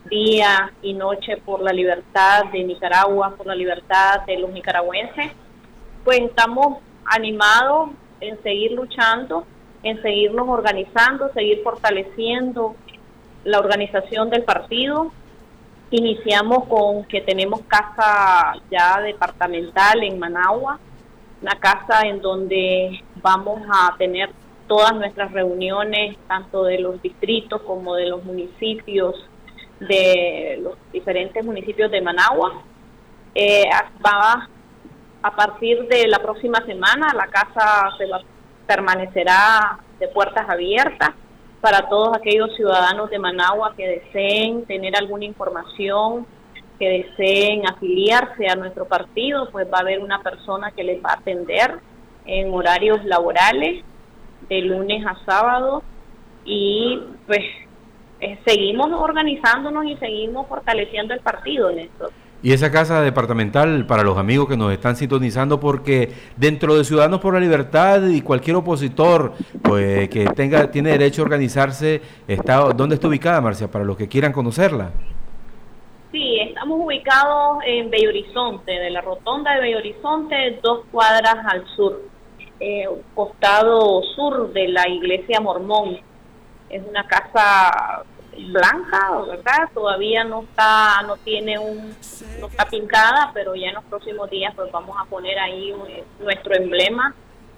[0.09, 5.31] día y noche por la libertad de Nicaragua, por la libertad de los nicaragüenses.
[6.03, 9.45] Pues estamos animados en seguir luchando,
[9.83, 12.75] en seguirnos organizando, seguir fortaleciendo
[13.43, 15.11] la organización del partido.
[15.91, 20.79] Iniciamos con que tenemos casa ya departamental en Managua,
[21.41, 24.29] una casa en donde vamos a tener
[24.67, 29.15] todas nuestras reuniones, tanto de los distritos como de los municipios,
[29.79, 32.61] de los diferentes municipios de Managua.
[33.33, 33.63] Eh,
[34.05, 34.49] va
[35.21, 38.07] a partir de la próxima semana la casa se
[38.67, 41.11] permanecerá de puertas abiertas
[41.61, 46.27] para todos aquellos ciudadanos de Managua que deseen tener alguna información,
[46.77, 51.11] que deseen afiliarse a nuestro partido, pues va a haber una persona que les va
[51.11, 51.79] a atender
[52.25, 53.83] en horarios laborales
[54.49, 55.81] de lunes a sábado
[56.45, 57.41] y pues
[58.19, 62.11] eh, seguimos organizándonos y seguimos fortaleciendo el partido, Néstor.
[62.43, 67.19] Y esa casa departamental para los amigos que nos están sintonizando, porque dentro de Ciudadanos
[67.19, 72.95] por la Libertad y cualquier opositor pues, que tenga tiene derecho a organizarse, está, ¿dónde
[72.95, 74.91] está ubicada, Marcia, para los que quieran conocerla?
[76.11, 81.65] Sí, estamos ubicados en Bello Horizonte, de la rotonda de Bello Horizonte, dos cuadras al
[81.75, 82.01] sur,
[82.59, 85.97] eh, costado sur de la iglesia mormón.
[86.69, 88.03] Es una casa
[88.45, 89.69] blanca, ¿verdad?
[89.73, 91.95] Todavía no está, no tiene un,
[92.39, 96.03] no está pintada, pero ya en los próximos días pues vamos a poner ahí eh,
[96.19, 97.13] nuestro emblema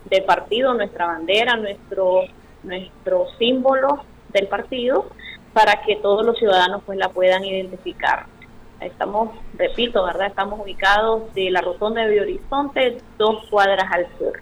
[0.05, 2.21] del partido, nuestra bandera, nuestro,
[2.63, 5.07] nuestro símbolo del partido,
[5.53, 8.25] para que todos los ciudadanos pues la puedan identificar.
[8.79, 10.27] Estamos, repito, ¿verdad?
[10.27, 14.41] Estamos ubicados de la rotonda de Horizonte, dos cuadras al sur.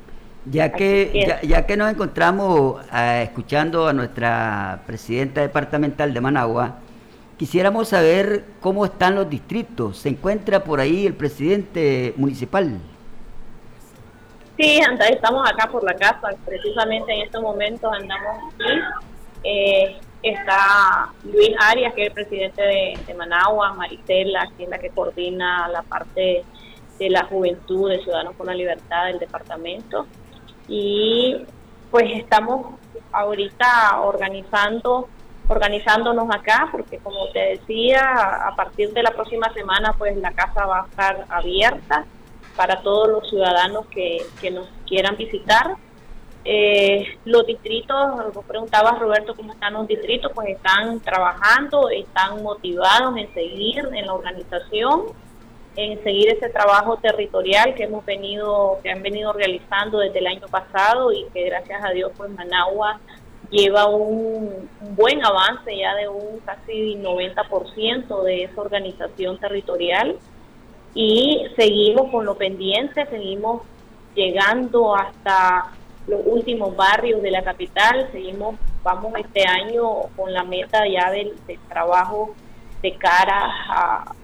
[0.50, 6.78] Ya que, ya, que nos encontramos ah, escuchando a nuestra presidenta departamental de Managua,
[7.38, 9.98] quisiéramos saber cómo están los distritos.
[9.98, 12.80] ¿Se encuentra por ahí el presidente municipal?
[14.58, 14.80] Sí,
[15.12, 18.82] estamos acá por la casa, precisamente en estos momentos andamos aquí.
[19.43, 24.89] Eh, está Luis Arias, que es el presidente de, Managua, Maritela, que es la que
[24.89, 26.43] coordina la parte
[26.98, 30.08] de la juventud de Ciudadanos por la Libertad del departamento.
[30.68, 31.45] Y
[31.91, 32.76] pues estamos
[33.11, 35.07] ahorita organizando
[35.49, 38.01] organizándonos acá porque como te decía
[38.47, 42.05] a partir de la próxima semana pues la casa va a estar abierta
[42.57, 45.76] para todos los ciudadanos que, que nos quieran visitar.
[46.43, 53.18] Eh, los distritos, vos preguntabas Roberto cómo están los distritos, pues están trabajando, están motivados
[53.18, 55.03] en seguir en la organización,
[55.78, 60.47] en seguir ese trabajo territorial que hemos venido, que han venido realizando desde el año
[60.49, 62.99] pasado y que gracias a Dios pues Managua
[63.51, 70.17] lleva un, buen avance ya de un casi 90% de esa organización territorial
[70.95, 73.61] y seguimos con lo pendiente, seguimos
[74.15, 75.73] llegando hasta
[76.07, 78.09] los últimos barrios de la capital.
[78.11, 81.36] Seguimos, vamos este año con la meta ya del,
[81.69, 82.34] trabajo
[82.82, 84.15] de cara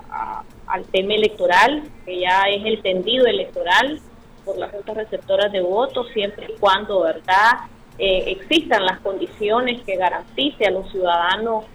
[0.67, 3.99] al tema electoral, que ya es el tendido electoral
[4.45, 9.95] por las otras receptoras de votos, siempre y cuando, ¿verdad?, eh, existan las condiciones que
[9.95, 11.65] garantice a los ciudadanos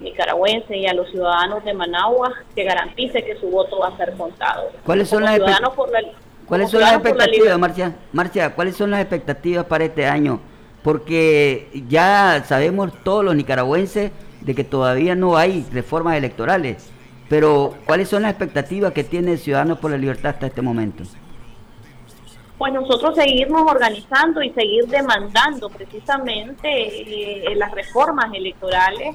[0.00, 4.12] nicaragüenses y a los ciudadanos de Managua que garantice que su voto va a ser
[4.14, 4.70] contado.
[4.84, 5.72] ¿Cuáles son las la
[6.46, 7.96] ¿Cuáles son las expectativas, Marcia?
[8.12, 10.40] Marcia, ¿cuáles son las expectativas para este año?
[10.82, 16.90] Porque ya sabemos todos los nicaragüenses de que todavía no hay reformas electorales,
[17.28, 21.04] pero ¿cuáles son las expectativas que tiene Ciudadanos por la Libertad hasta este momento?
[22.56, 26.68] Pues nosotros seguirnos organizando y seguir demandando precisamente
[27.50, 29.14] eh, las reformas electorales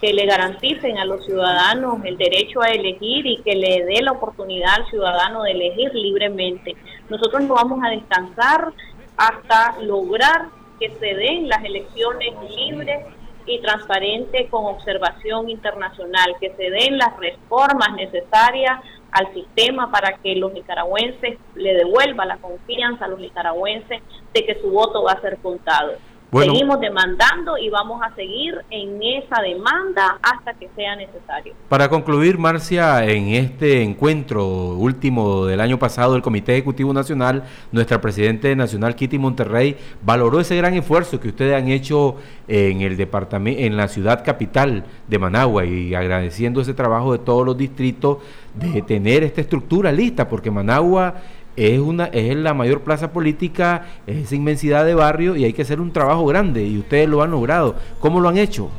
[0.00, 4.12] que le garanticen a los ciudadanos el derecho a elegir y que le dé la
[4.12, 6.74] oportunidad al ciudadano de elegir libremente.
[7.10, 8.72] Nosotros no vamos a descansar
[9.16, 10.46] hasta lograr
[10.80, 13.04] que se den las elecciones libres
[13.46, 18.80] y transparentes con observación internacional, que se den las reformas necesarias
[19.12, 24.60] al sistema para que los nicaragüenses le devuelva la confianza a los nicaragüenses de que
[24.60, 25.92] su voto va a ser contado.
[26.32, 31.54] Seguimos demandando y vamos a seguir en esa demanda hasta que sea necesario.
[31.68, 38.00] Para concluir, Marcia, en este encuentro último del año pasado del Comité Ejecutivo Nacional, nuestra
[38.00, 42.16] Presidente Nacional, Kitty Monterrey, valoró ese gran esfuerzo que ustedes han hecho
[42.46, 47.44] en el departamento, en la ciudad capital de Managua y agradeciendo ese trabajo de todos
[47.44, 48.18] los distritos
[48.54, 51.14] de tener esta estructura lista, porque Managua
[51.56, 55.62] es, una, es la mayor plaza política, es esa inmensidad de barrio y hay que
[55.62, 57.74] hacer un trabajo grande y ustedes lo han logrado.
[57.98, 58.70] ¿Cómo lo han hecho?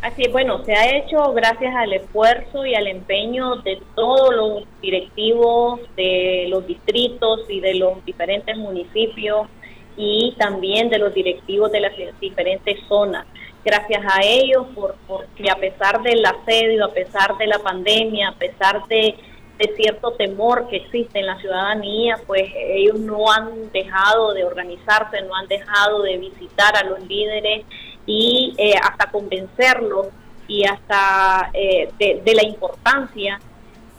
[0.00, 4.80] Así es, bueno, se ha hecho gracias al esfuerzo y al empeño de todos los
[4.80, 9.48] directivos de los distritos y de los diferentes municipios
[9.96, 13.26] y también de los directivos de las diferentes zonas.
[13.64, 18.34] Gracias a ellos, por, porque a pesar del asedio, a pesar de la pandemia, a
[18.34, 19.16] pesar de
[19.58, 25.20] de cierto temor que existe en la ciudadanía, pues ellos no han dejado de organizarse,
[25.22, 27.64] no han dejado de visitar a los líderes
[28.06, 30.08] y eh, hasta convencerlos
[30.46, 33.40] y hasta eh, de, la importancia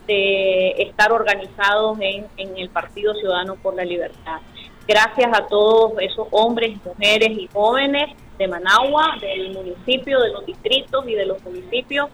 [0.07, 4.39] de estar organizados en, en el Partido Ciudadano por la Libertad.
[4.87, 11.07] Gracias a todos esos hombres, mujeres y jóvenes de Managua, del municipio, de los distritos
[11.07, 12.09] y de los municipios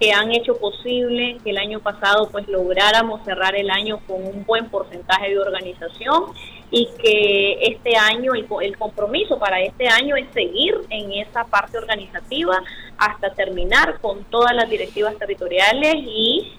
[0.00, 4.46] que han hecho posible que el año pasado pues lográramos cerrar el año con un
[4.46, 6.32] buen porcentaje de organización
[6.70, 12.62] y que este año el, compromiso para este año es seguir en esa parte organizativa
[12.96, 16.50] hasta terminar con todas las directivas territoriales y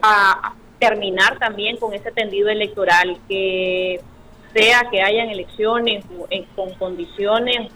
[0.00, 4.00] a, terminar también con ese tendido electoral que
[4.54, 6.04] sea que hayan elecciones
[6.54, 7.70] con condiciones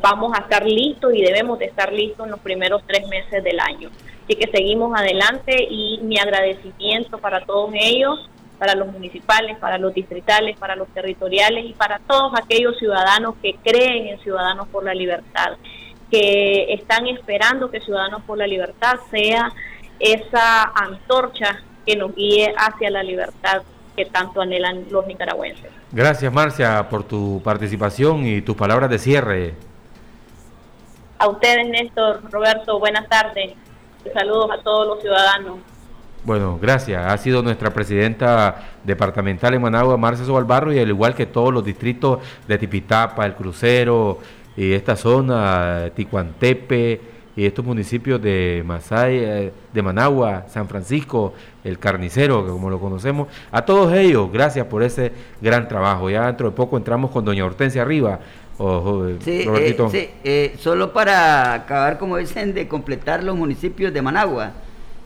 [0.00, 3.60] vamos a estar listos y debemos de estar listos en los primeros tres meses del
[3.60, 3.90] año.
[4.24, 8.28] Así que seguimos adelante y mi agradecimiento para todos ellos,
[8.58, 13.56] para los municipales, para los distritales, para los territoriales y para todos aquellos ciudadanos que
[13.62, 15.56] creen en Ciudadanos por la Libertad,
[16.10, 19.52] que están esperando que Ciudadanos por la Libertad sea
[19.98, 23.62] esa antorcha que nos guíe hacia la libertad
[23.96, 25.70] que tanto anhelan los nicaragüenses.
[25.90, 29.54] Gracias Marcia por tu participación y tus palabras de cierre.
[31.22, 33.52] A ustedes, Néstor, Roberto, buenas tardes.
[34.12, 35.58] Saludos a todos los ciudadanos.
[36.24, 37.00] Bueno, gracias.
[37.00, 41.64] Ha sido nuestra presidenta departamental en Managua, Marcia Sobalbarro, y al igual que todos los
[41.64, 42.18] distritos
[42.48, 44.18] de Tipitapa, El Crucero
[44.56, 47.00] y esta zona, Ticuantepe
[47.36, 53.28] y estos municipios de Masay, eh, de Managua, San Francisco, El Carnicero, como lo conocemos.
[53.52, 56.10] A todos ellos, gracias por ese gran trabajo.
[56.10, 58.18] Ya dentro de poco entramos con doña Hortensia Arriba.
[58.58, 59.86] O- Sí, Robertito.
[59.86, 64.52] eh, sí, eh, solo para acabar, como dicen, de completar los municipios de Managua.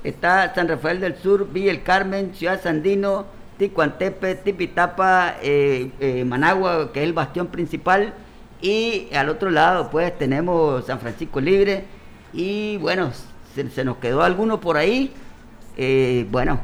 [0.05, 3.27] Está San Rafael del Sur, Villa El Carmen, Ciudad Sandino,
[3.59, 8.15] Ticuantepe, Tipitapa, eh, eh, Managua, que es el bastión principal.
[8.63, 11.85] Y al otro lado, pues, tenemos San Francisco Libre.
[12.33, 13.11] Y bueno,
[13.55, 15.13] se, se nos quedó alguno por ahí.
[15.77, 16.61] Eh, bueno,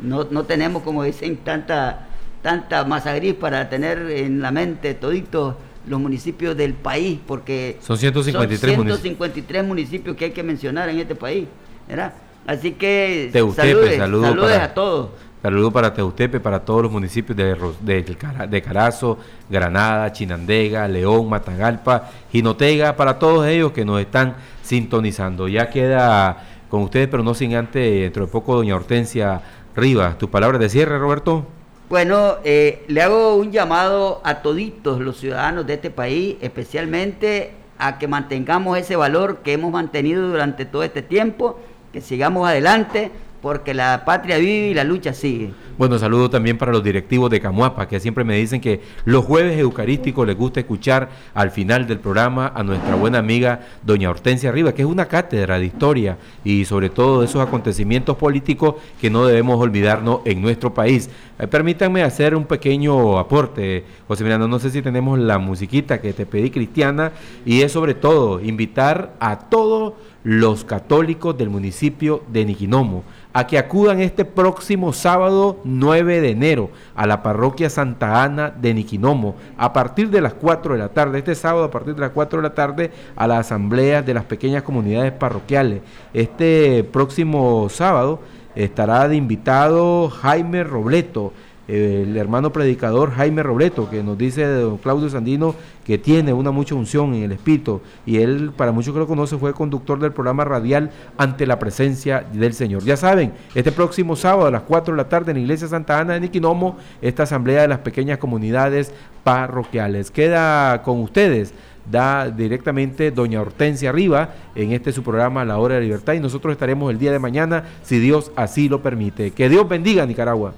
[0.00, 2.06] no, no tenemos, como dicen, tanta,
[2.42, 5.54] tanta masa gris para tener en la mente toditos
[5.86, 9.00] los municipios del país, porque Son 153 son municipios.
[9.00, 11.46] 153 municipios que hay que mencionar en este país,
[11.88, 12.12] ¿verdad?
[12.46, 15.10] Así que Teustepe, saludes, saludo saludes para- a todos.
[15.42, 18.16] Saludo para Teustepe, para todos los municipios de, de,
[18.48, 19.18] de Carazo,
[19.50, 25.48] Granada, Chinandega, León, Matagalpa, Jinotega, para todos ellos que nos están sintonizando.
[25.48, 29.42] Ya queda con ustedes, pero no sin antes, dentro de poco, doña Hortensia
[29.74, 30.16] Rivas.
[30.16, 31.44] ¿Tus palabras de cierre, Roberto?
[31.92, 37.98] Bueno, eh, le hago un llamado a toditos los ciudadanos de este país, especialmente a
[37.98, 41.60] que mantengamos ese valor que hemos mantenido durante todo este tiempo,
[41.92, 43.10] que sigamos adelante,
[43.42, 45.52] porque la patria vive y la lucha sigue.
[45.76, 49.58] Bueno, saludo también para los directivos de Camuapa, que siempre me dicen que los jueves
[49.58, 54.74] eucarísticos les gusta escuchar al final del programa a nuestra buena amiga doña Hortensia Rivas,
[54.74, 59.26] que es una cátedra de historia y sobre todo de esos acontecimientos políticos que no
[59.26, 61.10] debemos olvidarnos en nuestro país.
[61.38, 66.12] Eh, permítanme hacer un pequeño aporte, José Miranda, no sé si tenemos la musiquita que
[66.12, 67.10] te pedí, Cristiana,
[67.44, 73.02] y es sobre todo invitar a todos los católicos del municipio de Niquinomo
[73.32, 78.74] a que acudan este próximo sábado 9 de enero a la parroquia Santa Ana de
[78.74, 81.18] Niquinomo a partir de las 4 de la tarde.
[81.18, 84.24] Este sábado a partir de las 4 de la tarde a la asamblea de las
[84.24, 85.82] pequeñas comunidades parroquiales.
[86.12, 88.20] Este próximo sábado
[88.54, 91.32] estará de invitado Jaime Robleto,
[91.72, 95.54] el hermano predicador Jaime Robleto, que nos dice de don Claudio Sandino
[95.84, 99.40] que tiene una mucha unción en el espíritu y él, para muchos que lo conocen,
[99.40, 102.84] fue conductor del programa radial ante la presencia del Señor.
[102.84, 105.98] Ya saben, este próximo sábado a las 4 de la tarde en la iglesia Santa
[105.98, 108.92] Ana de Niquinomo, esta asamblea de las pequeñas comunidades
[109.24, 110.10] parroquiales.
[110.10, 111.54] Queda con ustedes
[111.90, 116.20] da directamente doña Hortensia Arriba en este su programa La Hora de la Libertad y
[116.20, 119.32] nosotros estaremos el día de mañana si Dios así lo permite.
[119.32, 120.54] Que Dios bendiga a Nicaragua.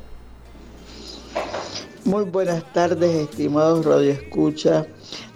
[2.04, 4.86] Muy buenas tardes, estimados radioescuchas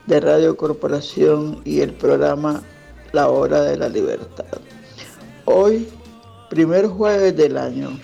[0.06, 2.62] de Radio Corporación y el programa
[3.12, 4.44] La Hora de la Libertad.
[5.46, 5.88] Hoy,
[6.50, 7.98] primer jueves del año,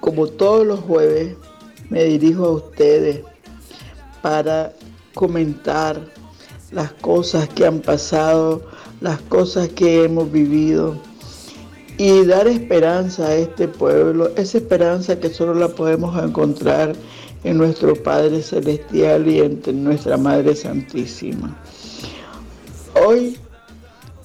[0.00, 1.34] como todos los jueves,
[1.88, 3.22] me dirijo a ustedes
[4.20, 4.70] para
[5.14, 5.98] comentar
[6.70, 8.60] las cosas que han pasado,
[9.00, 11.00] las cosas que hemos vivido
[11.96, 16.94] y dar esperanza a este pueblo, esa esperanza que solo la podemos encontrar
[17.44, 21.56] en nuestro Padre Celestial y en nuestra Madre Santísima.
[23.06, 23.38] Hoy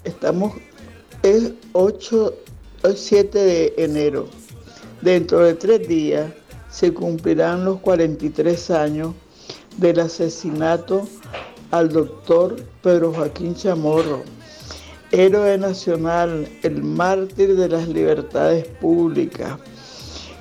[0.03, 0.53] estamos,
[1.21, 2.33] es 8,
[2.85, 4.27] es 7 de enero.
[5.01, 6.31] Dentro de tres días
[6.69, 9.13] se cumplirán los 43 años
[9.77, 11.07] del asesinato
[11.71, 14.23] al doctor Pedro Joaquín Chamorro,
[15.11, 19.57] héroe nacional, el mártir de las libertades públicas,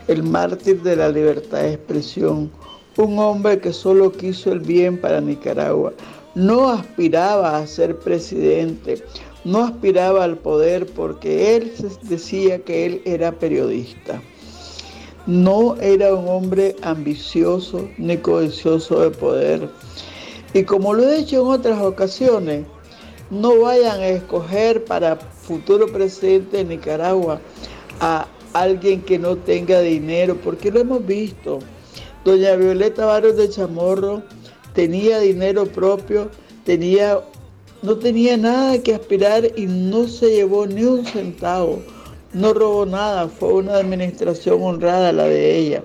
[0.09, 2.51] el mártir de la libertad de expresión,
[2.97, 5.93] un hombre que solo quiso el bien para Nicaragua,
[6.35, 9.03] no aspiraba a ser presidente,
[9.45, 14.21] no aspiraba al poder porque él decía que él era periodista.
[15.27, 19.69] No era un hombre ambicioso ni codicioso de poder.
[20.55, 22.65] Y como lo he dicho en otras ocasiones,
[23.31, 27.41] no vayan a escoger para futuro presidente de Nicaragua
[28.01, 31.59] a alguien que no tenga dinero, porque lo hemos visto.
[32.25, 34.23] Doña Violeta Barrios de Chamorro
[34.75, 36.31] tenía dinero propio,
[36.65, 37.21] tenía,
[37.83, 41.81] no tenía nada que aspirar y no se llevó ni un centavo,
[42.33, 45.85] no robó nada, fue una administración honrada la de ella.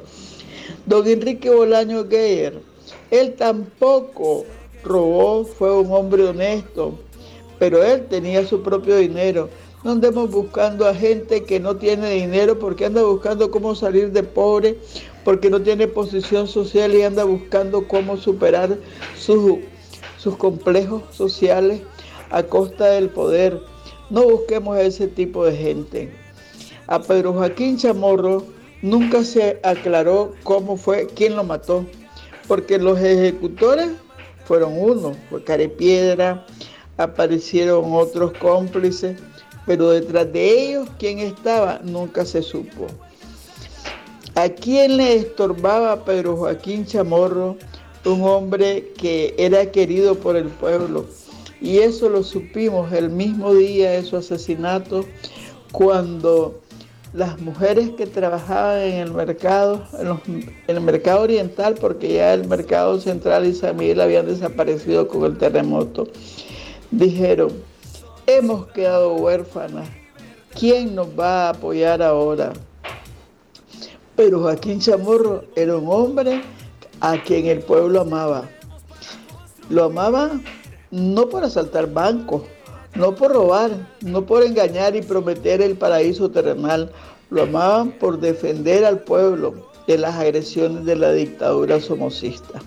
[0.86, 2.62] Don Enrique Bolaño Geyer,
[3.12, 4.46] él tampoco
[4.84, 7.00] robó, fue un hombre honesto,
[7.64, 9.48] pero él tenía su propio dinero.
[9.86, 14.22] No andemos buscando a gente que no tiene dinero porque anda buscando cómo salir de
[14.22, 14.78] pobre,
[15.24, 18.78] porque no tiene posición social y anda buscando cómo superar
[19.18, 19.60] sus,
[20.18, 21.84] sus complejos sociales
[22.32, 23.62] a costa del poder.
[24.10, 26.14] No busquemos ese tipo de gente.
[26.88, 28.44] A Pedro Joaquín Chamorro
[28.82, 31.86] nunca se aclaró cómo fue, quién lo mató,
[32.46, 33.92] porque los ejecutores
[34.44, 36.46] fueron uno, fue Carepiedra,
[36.98, 39.18] aparecieron otros cómplices,
[39.66, 42.88] pero detrás de ellos, quién estaba, nunca se supo.
[44.36, 47.56] ¿A quién le estorbaba Pedro Joaquín Chamorro,
[48.06, 51.06] un hombre que era querido por el pueblo?
[51.62, 55.06] Y eso lo supimos el mismo día de su asesinato,
[55.72, 56.62] cuando
[57.14, 59.86] las mujeres que trabajaban en el mercado,
[60.28, 65.26] en, el mercado oriental, porque ya el mercado central y San Miguel habían desaparecido con
[65.26, 66.08] el terremoto,
[66.98, 67.52] dijeron,
[68.28, 69.90] hemos quedado huérfanas,
[70.58, 72.54] ¿quién nos va a apoyar ahora?
[74.16, 76.42] Pero Joaquín Chamorro era un hombre
[77.02, 78.48] a quien el pueblo amaba.
[79.70, 80.40] Lo amaba
[80.92, 82.44] no por asaltar bancos,
[82.94, 83.72] no por robar,
[84.02, 86.92] no por engañar y prometer el paraíso terrenal,
[87.32, 89.56] lo amaban por defender al pueblo
[89.88, 92.62] de las agresiones de la dictadura somocista.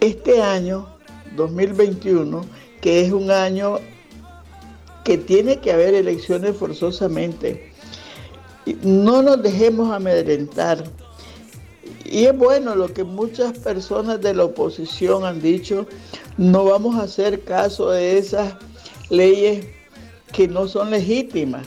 [0.00, 0.86] Este año,
[1.36, 2.44] 2021,
[2.80, 3.78] que es un año
[5.04, 7.72] que tiene que haber elecciones forzosamente,
[8.82, 10.84] no nos dejemos amedrentar.
[12.04, 15.86] Y es bueno lo que muchas personas de la oposición han dicho,
[16.36, 18.54] no vamos a hacer caso de esas
[19.10, 19.66] leyes
[20.32, 21.66] que no son legítimas,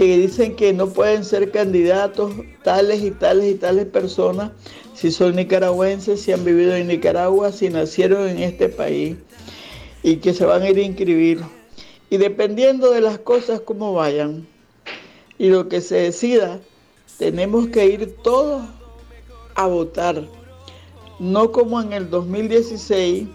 [0.00, 2.32] que dicen que no pueden ser candidatos
[2.62, 4.50] tales y tales y tales personas
[4.94, 9.18] si son nicaragüenses, si han vivido en Nicaragua, si nacieron en este país
[10.02, 11.42] y que se van a ir a inscribir.
[12.08, 14.46] Y dependiendo de las cosas como vayan
[15.36, 16.60] y lo que se decida,
[17.18, 18.62] tenemos que ir todos
[19.54, 20.24] a votar.
[21.18, 23.28] No como en el 2016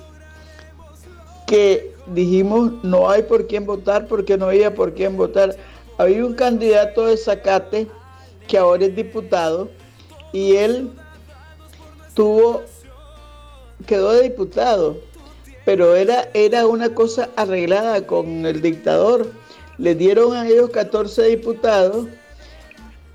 [1.45, 5.55] que dijimos no hay por quién votar porque no había por quién votar.
[5.97, 7.87] Había un candidato de Zacate
[8.47, 9.69] que ahora es diputado
[10.33, 10.91] y él
[12.13, 12.63] tuvo,
[13.85, 14.97] quedó de diputado,
[15.63, 19.31] pero era, era una cosa arreglada con el dictador.
[19.77, 22.07] Le dieron a ellos 14 diputados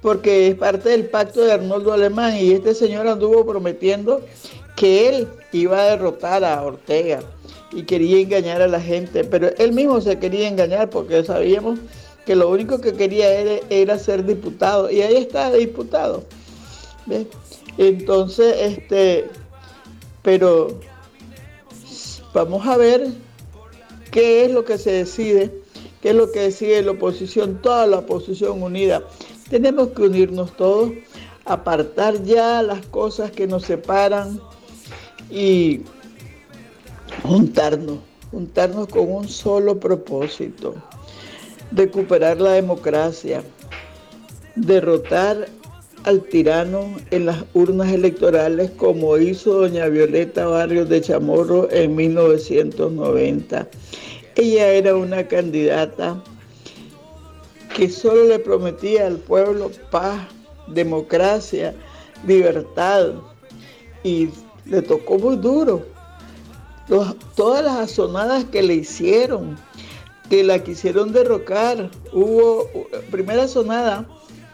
[0.01, 4.23] porque es parte del pacto de Arnoldo Alemán y este señor anduvo prometiendo
[4.77, 7.21] que él iba a derrotar a Ortega
[7.73, 11.79] y quería engañar a la gente, pero él mismo se quería engañar porque sabíamos
[12.27, 13.31] que lo único que quería
[13.71, 16.25] era, ser diputado y ahí está diputado.
[17.79, 19.29] Entonces, este,
[20.23, 20.79] pero
[22.33, 23.09] vamos a ver
[24.11, 25.51] qué es lo que se decide,
[26.03, 29.03] qué es lo que decide la oposición, toda la oposición unida.
[29.49, 30.93] Tenemos que unirnos todos,
[31.45, 34.41] apartar ya las cosas que nos separan
[35.31, 35.81] y
[37.23, 37.99] juntarnos,
[38.31, 40.75] juntarnos con un solo propósito,
[41.73, 43.43] recuperar la democracia,
[44.57, 45.49] derrotar
[46.05, 53.69] al tirano en las urnas electorales como hizo doña Violeta Barrios de Chamorro en 1990.
[54.37, 56.23] Ella era una candidata
[57.77, 60.21] que solo le prometía al pueblo paz,
[60.69, 61.75] democracia,
[62.27, 63.13] libertad
[64.03, 64.29] y
[64.65, 65.85] le tocó muy duro
[67.37, 69.57] todas las azonadas que le hicieron,
[70.31, 71.91] que la quisieron derrocar.
[72.13, 72.67] Hubo,
[73.11, 74.07] primera sonada,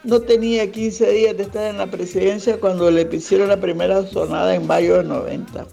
[0.02, 4.54] no tenía 15 días de estar en la presidencia cuando le hicieron la primera sonada
[4.54, 5.66] en mayo de 90.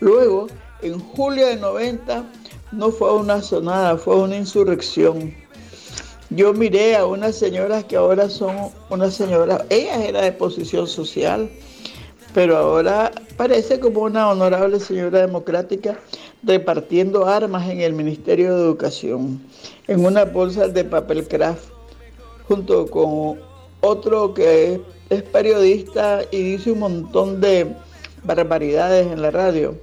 [0.00, 0.46] Luego,
[0.80, 2.24] en julio de 90,
[2.70, 5.34] no fue una sonada, fue una insurrección.
[6.30, 11.50] Yo miré a unas señoras que ahora son unas señoras, ellas eran de posición social,
[12.32, 15.98] pero ahora parece como una honorable señora democrática
[16.42, 19.40] repartiendo armas en el Ministerio de Educación,
[19.86, 21.70] en una bolsa de papel craft,
[22.48, 23.38] junto con
[23.80, 27.74] otro que es, periodista y dice un montón de
[28.24, 29.76] barbaridades en la radio.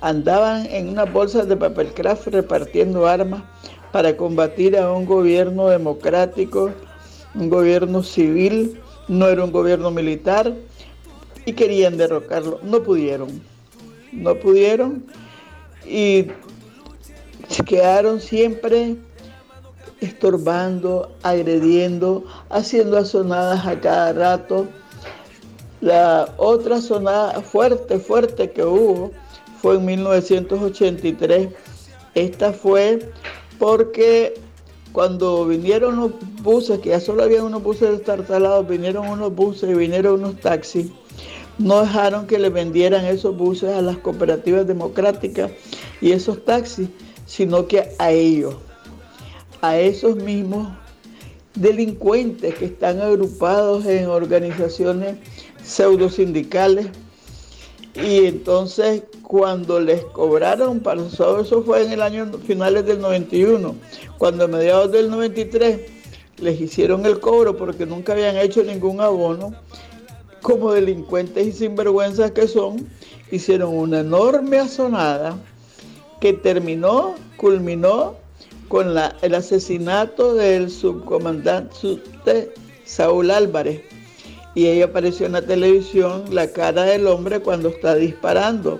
[0.00, 3.42] Andaban en una bolsa de papel craft repartiendo armas
[3.90, 6.70] para combatir a un gobierno democrático,
[7.34, 10.54] un gobierno civil, no era un gobierno militar,
[11.44, 12.60] y querían derrocarlo.
[12.62, 13.42] No pudieron,
[14.12, 15.04] no pudieron
[15.86, 16.26] y
[17.48, 18.96] se quedaron siempre
[20.00, 24.66] estorbando, agrediendo, haciendo asonadas a cada rato.
[25.80, 29.12] La otra sonada fuerte, fuerte que hubo
[29.60, 31.48] fue en 1983.
[32.14, 33.10] Esta fue
[33.58, 34.34] porque
[34.92, 36.12] cuando vinieron los
[36.42, 40.90] buses, que ya solo había unos buses destartalados, vinieron unos buses y vinieron unos taxis
[41.58, 45.50] no dejaron que le vendieran esos buses a las cooperativas democráticas
[46.00, 46.88] y esos taxis,
[47.26, 48.56] sino que a ellos.
[49.60, 50.68] a esos mismos
[51.56, 55.16] delincuentes que están agrupados en organizaciones
[55.64, 56.86] pseudosindicales
[57.94, 63.74] y entonces cuando les cobraron, pasó, eso fue en el año finales del 91,
[64.16, 65.80] cuando a mediados del 93
[66.38, 69.54] les hicieron el cobro porque nunca habían hecho ningún abono,
[70.42, 72.88] como delincuentes y sinvergüenzas que son,
[73.30, 75.38] hicieron una enorme asonada
[76.20, 78.16] que terminó, culminó
[78.68, 82.52] con el asesinato del subcomandante
[82.84, 83.82] Saúl Álvarez.
[84.54, 88.78] Y ahí apareció en la televisión la cara del hombre cuando está disparando.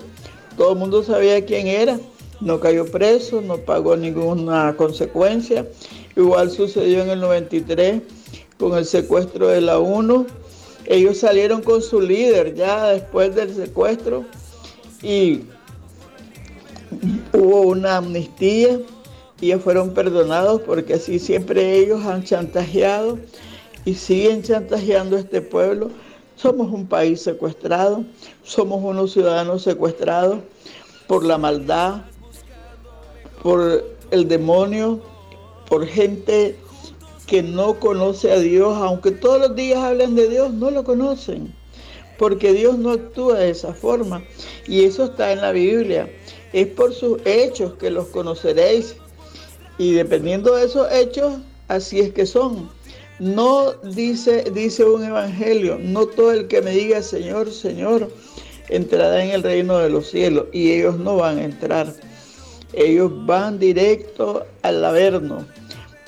[0.57, 1.99] Todo el mundo sabía quién era.
[2.41, 5.65] No cayó preso, no pagó ninguna consecuencia.
[6.15, 8.01] Igual sucedió en el 93
[8.57, 10.25] con el secuestro de la 1.
[10.89, 14.25] Ellos salieron con su líder ya después del secuestro
[15.03, 15.43] y
[17.31, 18.79] hubo una amnistía
[19.39, 23.19] y ellos fueron perdonados porque así siempre ellos han chantajeado
[23.85, 25.91] y siguen chantajeando a este pueblo.
[26.35, 28.03] Somos un país secuestrado,
[28.41, 30.39] somos unos ciudadanos secuestrados
[31.05, 32.01] por la maldad,
[33.43, 35.01] por el demonio,
[35.67, 36.57] por gente
[37.29, 41.53] que no conoce a Dios, aunque todos los días hablan de Dios, no lo conocen,
[42.17, 44.23] porque Dios no actúa de esa forma.
[44.65, 46.11] Y eso está en la Biblia.
[46.53, 48.95] Es por sus hechos que los conoceréis.
[49.77, 51.35] Y dependiendo de esos hechos,
[51.67, 52.67] así es que son.
[53.19, 58.09] No dice, dice un evangelio, no todo el que me diga Señor, Señor,
[58.69, 60.47] entrará en el reino de los cielos.
[60.51, 61.93] Y ellos no van a entrar.
[62.73, 65.45] Ellos van directo al averno.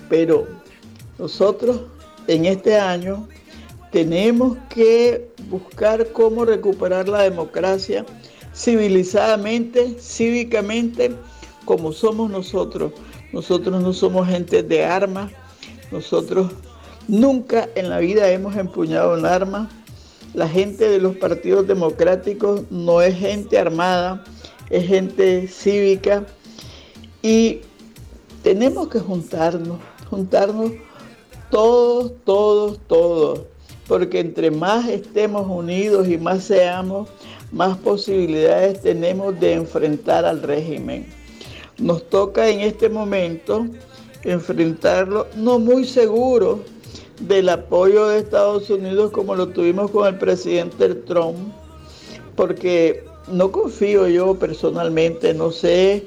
[0.10, 0.61] Pero
[1.22, 1.82] nosotros
[2.26, 3.28] en este año
[3.92, 8.04] tenemos que buscar cómo recuperar la democracia
[8.56, 11.12] civilizadamente, cívicamente,
[11.64, 12.94] como somos nosotros.
[13.34, 15.32] Nosotros no somos gente de armas,
[15.92, 16.52] nosotros
[17.08, 19.70] nunca en la vida hemos empuñado un arma.
[20.34, 24.24] La gente de los partidos democráticos no es gente armada,
[24.72, 26.26] es gente cívica
[27.22, 27.60] y
[28.42, 29.78] tenemos que juntarnos,
[30.10, 30.72] juntarnos
[31.52, 33.42] todos, todos, todos,
[33.88, 37.10] porque entre más estemos unidos y más seamos,
[37.52, 41.06] más posibilidades tenemos de enfrentar al régimen.
[41.78, 43.68] Nos toca en este momento
[44.24, 46.62] enfrentarlo, no muy seguro
[47.20, 51.38] del apoyo de Estados Unidos como lo tuvimos con el presidente Trump,
[52.36, 56.06] porque no confío yo personalmente, no sé,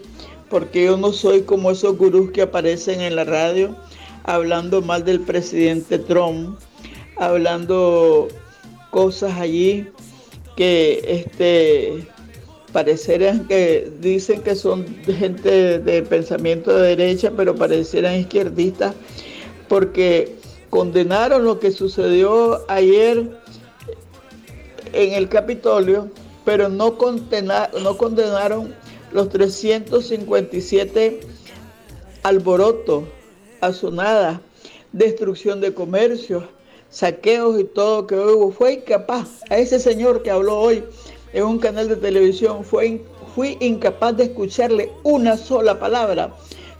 [0.48, 3.76] porque yo no soy como esos gurús que aparecen en la radio
[4.24, 6.58] hablando mal del presidente Trump,
[7.16, 8.28] hablando
[8.90, 9.86] cosas allí
[10.56, 12.06] que este
[12.72, 18.94] parecieran que dicen que son gente de pensamiento de derecha, pero parecieran izquierdistas,
[19.68, 20.34] porque
[20.70, 23.30] condenaron lo que sucedió ayer
[24.92, 26.10] en el Capitolio,
[26.44, 26.96] pero no,
[27.80, 28.74] no condenaron
[29.12, 31.20] los 357
[32.24, 33.04] alborotos,
[34.92, 36.44] destrucción de comercios,
[36.90, 38.50] saqueos y todo que hubo.
[38.52, 40.84] Fue incapaz, a ese señor que habló hoy
[41.32, 43.02] en un canal de televisión, fue,
[43.34, 46.34] fui incapaz de escucharle una sola palabra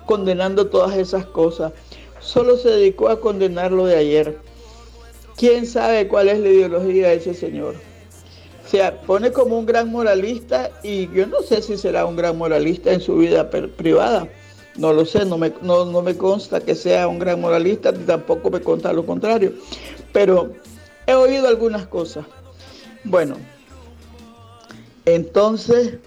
[0.07, 1.73] condenando todas esas cosas.
[2.21, 4.39] Solo se dedicó a condenar lo de ayer.
[5.37, 7.75] ¿Quién sabe cuál es la ideología de ese señor?
[8.67, 12.93] se pone como un gran moralista y yo no sé si será un gran moralista
[12.93, 14.27] en su vida privada.
[14.77, 18.61] No lo sé, no me, no, me consta que sea un gran moralista, tampoco me
[18.61, 19.53] consta lo contrario.
[20.13, 20.53] Pero
[21.07, 22.27] he oído algunas cosas.
[23.05, 23.37] Bueno,
[25.05, 25.99] entonces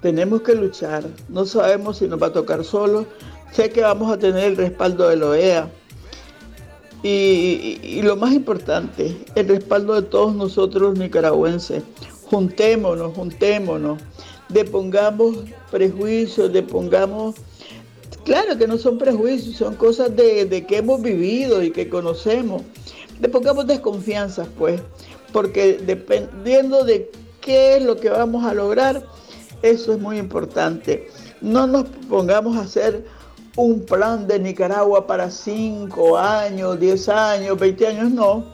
[0.00, 1.04] tenemos que luchar.
[1.28, 3.06] No sabemos si nos va a tocar solo.
[3.52, 5.70] Sé que vamos a tener el respaldo de la OEA
[7.02, 11.82] y, lo más importante, el respaldo de todos nosotros nicaragüenses.
[12.24, 14.00] Juntémonos, juntémonos,
[14.52, 15.36] depongamos
[15.70, 17.36] prejuicios, depongamos...
[18.24, 22.62] Claro que no son prejuicios, son cosas de, de que hemos vivido y que conocemos.
[23.18, 24.80] Depongamos desconfianzas, pues,
[25.32, 29.04] porque dependiendo de qué es lo que vamos a lograr,
[29.62, 31.08] eso es muy importante.
[31.40, 33.04] No nos pongamos a hacer
[33.56, 38.44] un plan de Nicaragua para 5 años, 10 años, 20 años, no.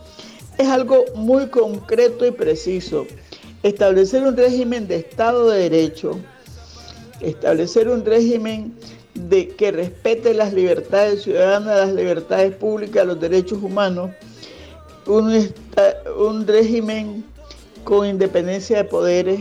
[0.57, 3.07] Es algo muy concreto y preciso.
[3.63, 6.19] Establecer un régimen de Estado de Derecho,
[7.21, 8.75] establecer un régimen
[9.15, 14.11] de que respete las libertades ciudadanas, las libertades públicas, los derechos humanos,
[15.07, 15.49] un,
[16.19, 17.25] un régimen
[17.83, 19.41] con independencia de poderes,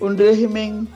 [0.00, 0.88] un régimen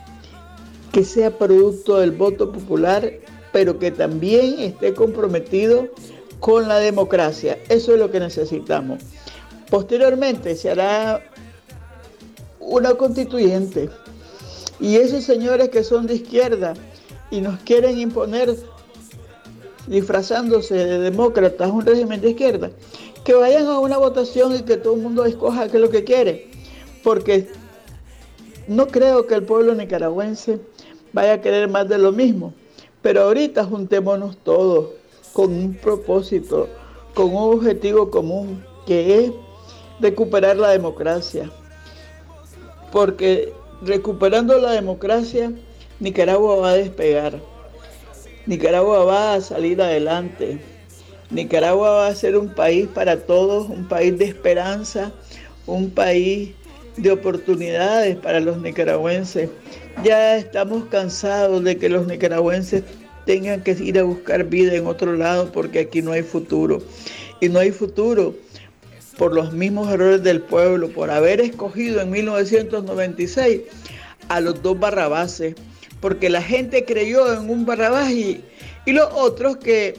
[0.91, 3.11] que sea producto del voto popular,
[3.51, 5.87] pero que también esté comprometido
[6.39, 7.59] con la democracia.
[7.69, 9.03] Eso es lo que necesitamos.
[9.69, 11.21] Posteriormente se hará
[12.65, 13.89] una constituyente.
[14.79, 16.73] Y esos señores que son de izquierda
[17.31, 18.55] y nos quieren imponer
[19.87, 22.71] disfrazándose de demócratas un régimen de izquierda,
[23.23, 26.03] que vayan a una votación y que todo el mundo escoja qué es lo que
[26.03, 26.49] quiere,
[27.03, 27.47] porque
[28.67, 30.59] no creo que el pueblo nicaragüense
[31.13, 32.53] vaya a querer más de lo mismo,
[33.01, 34.89] pero ahorita juntémonos todos
[35.33, 36.67] con un propósito,
[37.13, 39.31] con un objetivo común, que es
[39.99, 41.51] recuperar la democracia,
[42.95, 45.51] porque recuperando la democracia,
[45.99, 47.41] Nicaragua va a despegar.
[48.45, 50.59] Nicaragua va a salir adelante.
[51.29, 55.11] Nicaragua va a ser un país para todos, un país de esperanza,
[55.65, 56.51] un país
[56.95, 59.49] de oportunidades para los nicaragüenses.
[60.05, 62.83] Ya estamos cansados de que los nicaragüenses
[63.25, 66.81] tengan que ir a buscar vida en otro lado porque aquí no hay futuro.
[67.41, 68.35] Y no hay futuro
[69.17, 73.61] por los mismos errores del pueblo, por haber escogido en 1996
[74.27, 75.55] a los dos barrabases,
[75.99, 78.43] porque la gente creyó en un barrabás y,
[78.85, 79.95] los otros que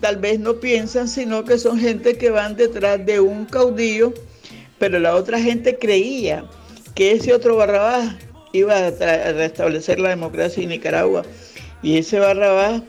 [0.00, 4.12] tal vez no piensan, sino que son gente que van detrás de un caudillo,
[4.78, 6.44] pero la otra gente creía
[6.94, 8.16] que ese otro barrabás
[8.52, 11.22] iba a, a restablecer la democracia en Nicaragua.
[11.82, 12.82] Y ese barrabás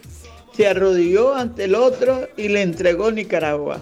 [0.55, 3.81] se arrodilló ante el otro y le entregó Nicaragua.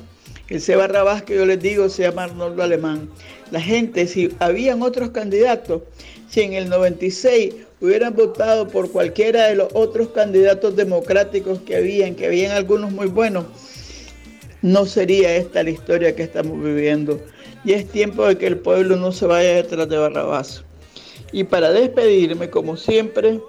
[0.54, 3.10] Ese Barrabás que yo les digo se llama Arnoldo Alemán.
[3.49, 5.82] La gente, si habían otros candidatos,
[6.30, 12.14] si en el 96 hubieran votado por cualquiera de los otros candidatos democráticos que habían,
[12.14, 13.45] que habían algunos muy buenos,
[14.62, 17.20] no sería esta la historia que estamos viviendo.
[17.66, 20.64] Y es tiempo de que el pueblo no se vaya detrás de Barrabás.
[21.32, 23.39] Y para despedirme, como siempre,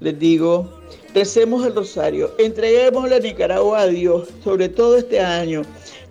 [0.00, 0.80] les digo,
[1.14, 5.62] recemos el rosario, entreguemos la Nicaragua a Dios, sobre todo este año,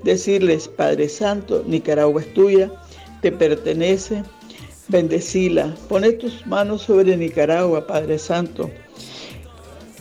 [0.04, 2.72] decirles, Padre Santo, Nicaragua es tuya,
[3.22, 4.24] te pertenece,
[4.88, 8.70] bendecila, pone tus manos sobre Nicaragua, Padre Santo,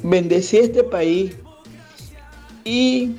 [0.03, 1.34] bendecí este país
[2.64, 3.12] y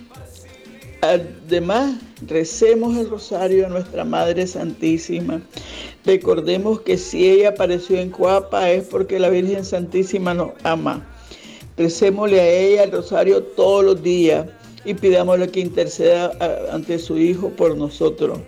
[1.02, 1.96] además
[2.28, 5.42] recemos el rosario a nuestra Madre Santísima.
[6.06, 11.06] Recordemos que si ella apareció en Cuapa es porque la Virgen Santísima nos ama.
[11.76, 14.48] Recémosle a ella el rosario todos los días
[14.88, 16.32] y pidámosle que interceda
[16.72, 18.40] ante su Hijo por nosotros.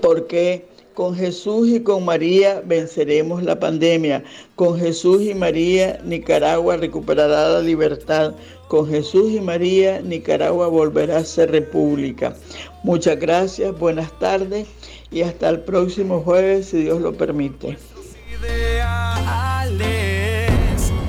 [0.00, 4.24] Porque con Jesús y con María venceremos la pandemia.
[4.54, 8.32] Con Jesús y María Nicaragua recuperará la libertad.
[8.68, 12.34] Con Jesús y María Nicaragua volverá a ser república.
[12.82, 14.66] Muchas gracias, buenas tardes
[15.10, 17.76] y hasta el próximo jueves si Dios lo permite.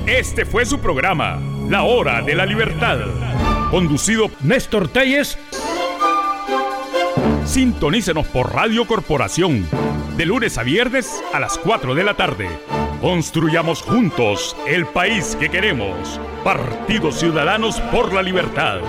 [0.05, 3.26] Este fue su programa, La Hora de la Libertad
[3.69, 5.37] Conducido Néstor Telles.
[7.45, 9.67] Sintonícenos por Radio Corporación.
[10.15, 12.47] De lunes a viernes a las 4 de la tarde.
[13.01, 16.19] Construyamos juntos el país que queremos.
[16.45, 18.79] Partidos Ciudadanos por la Libertad.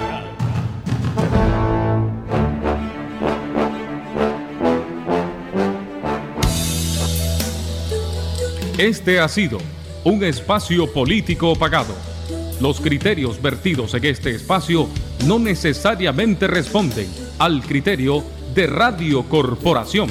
[8.79, 9.59] Este ha sido
[10.05, 11.97] un espacio político pagado
[12.61, 14.89] los criterios vertidos en este espacio
[15.27, 20.11] no necesariamente responden al criterio de Radio Corporación.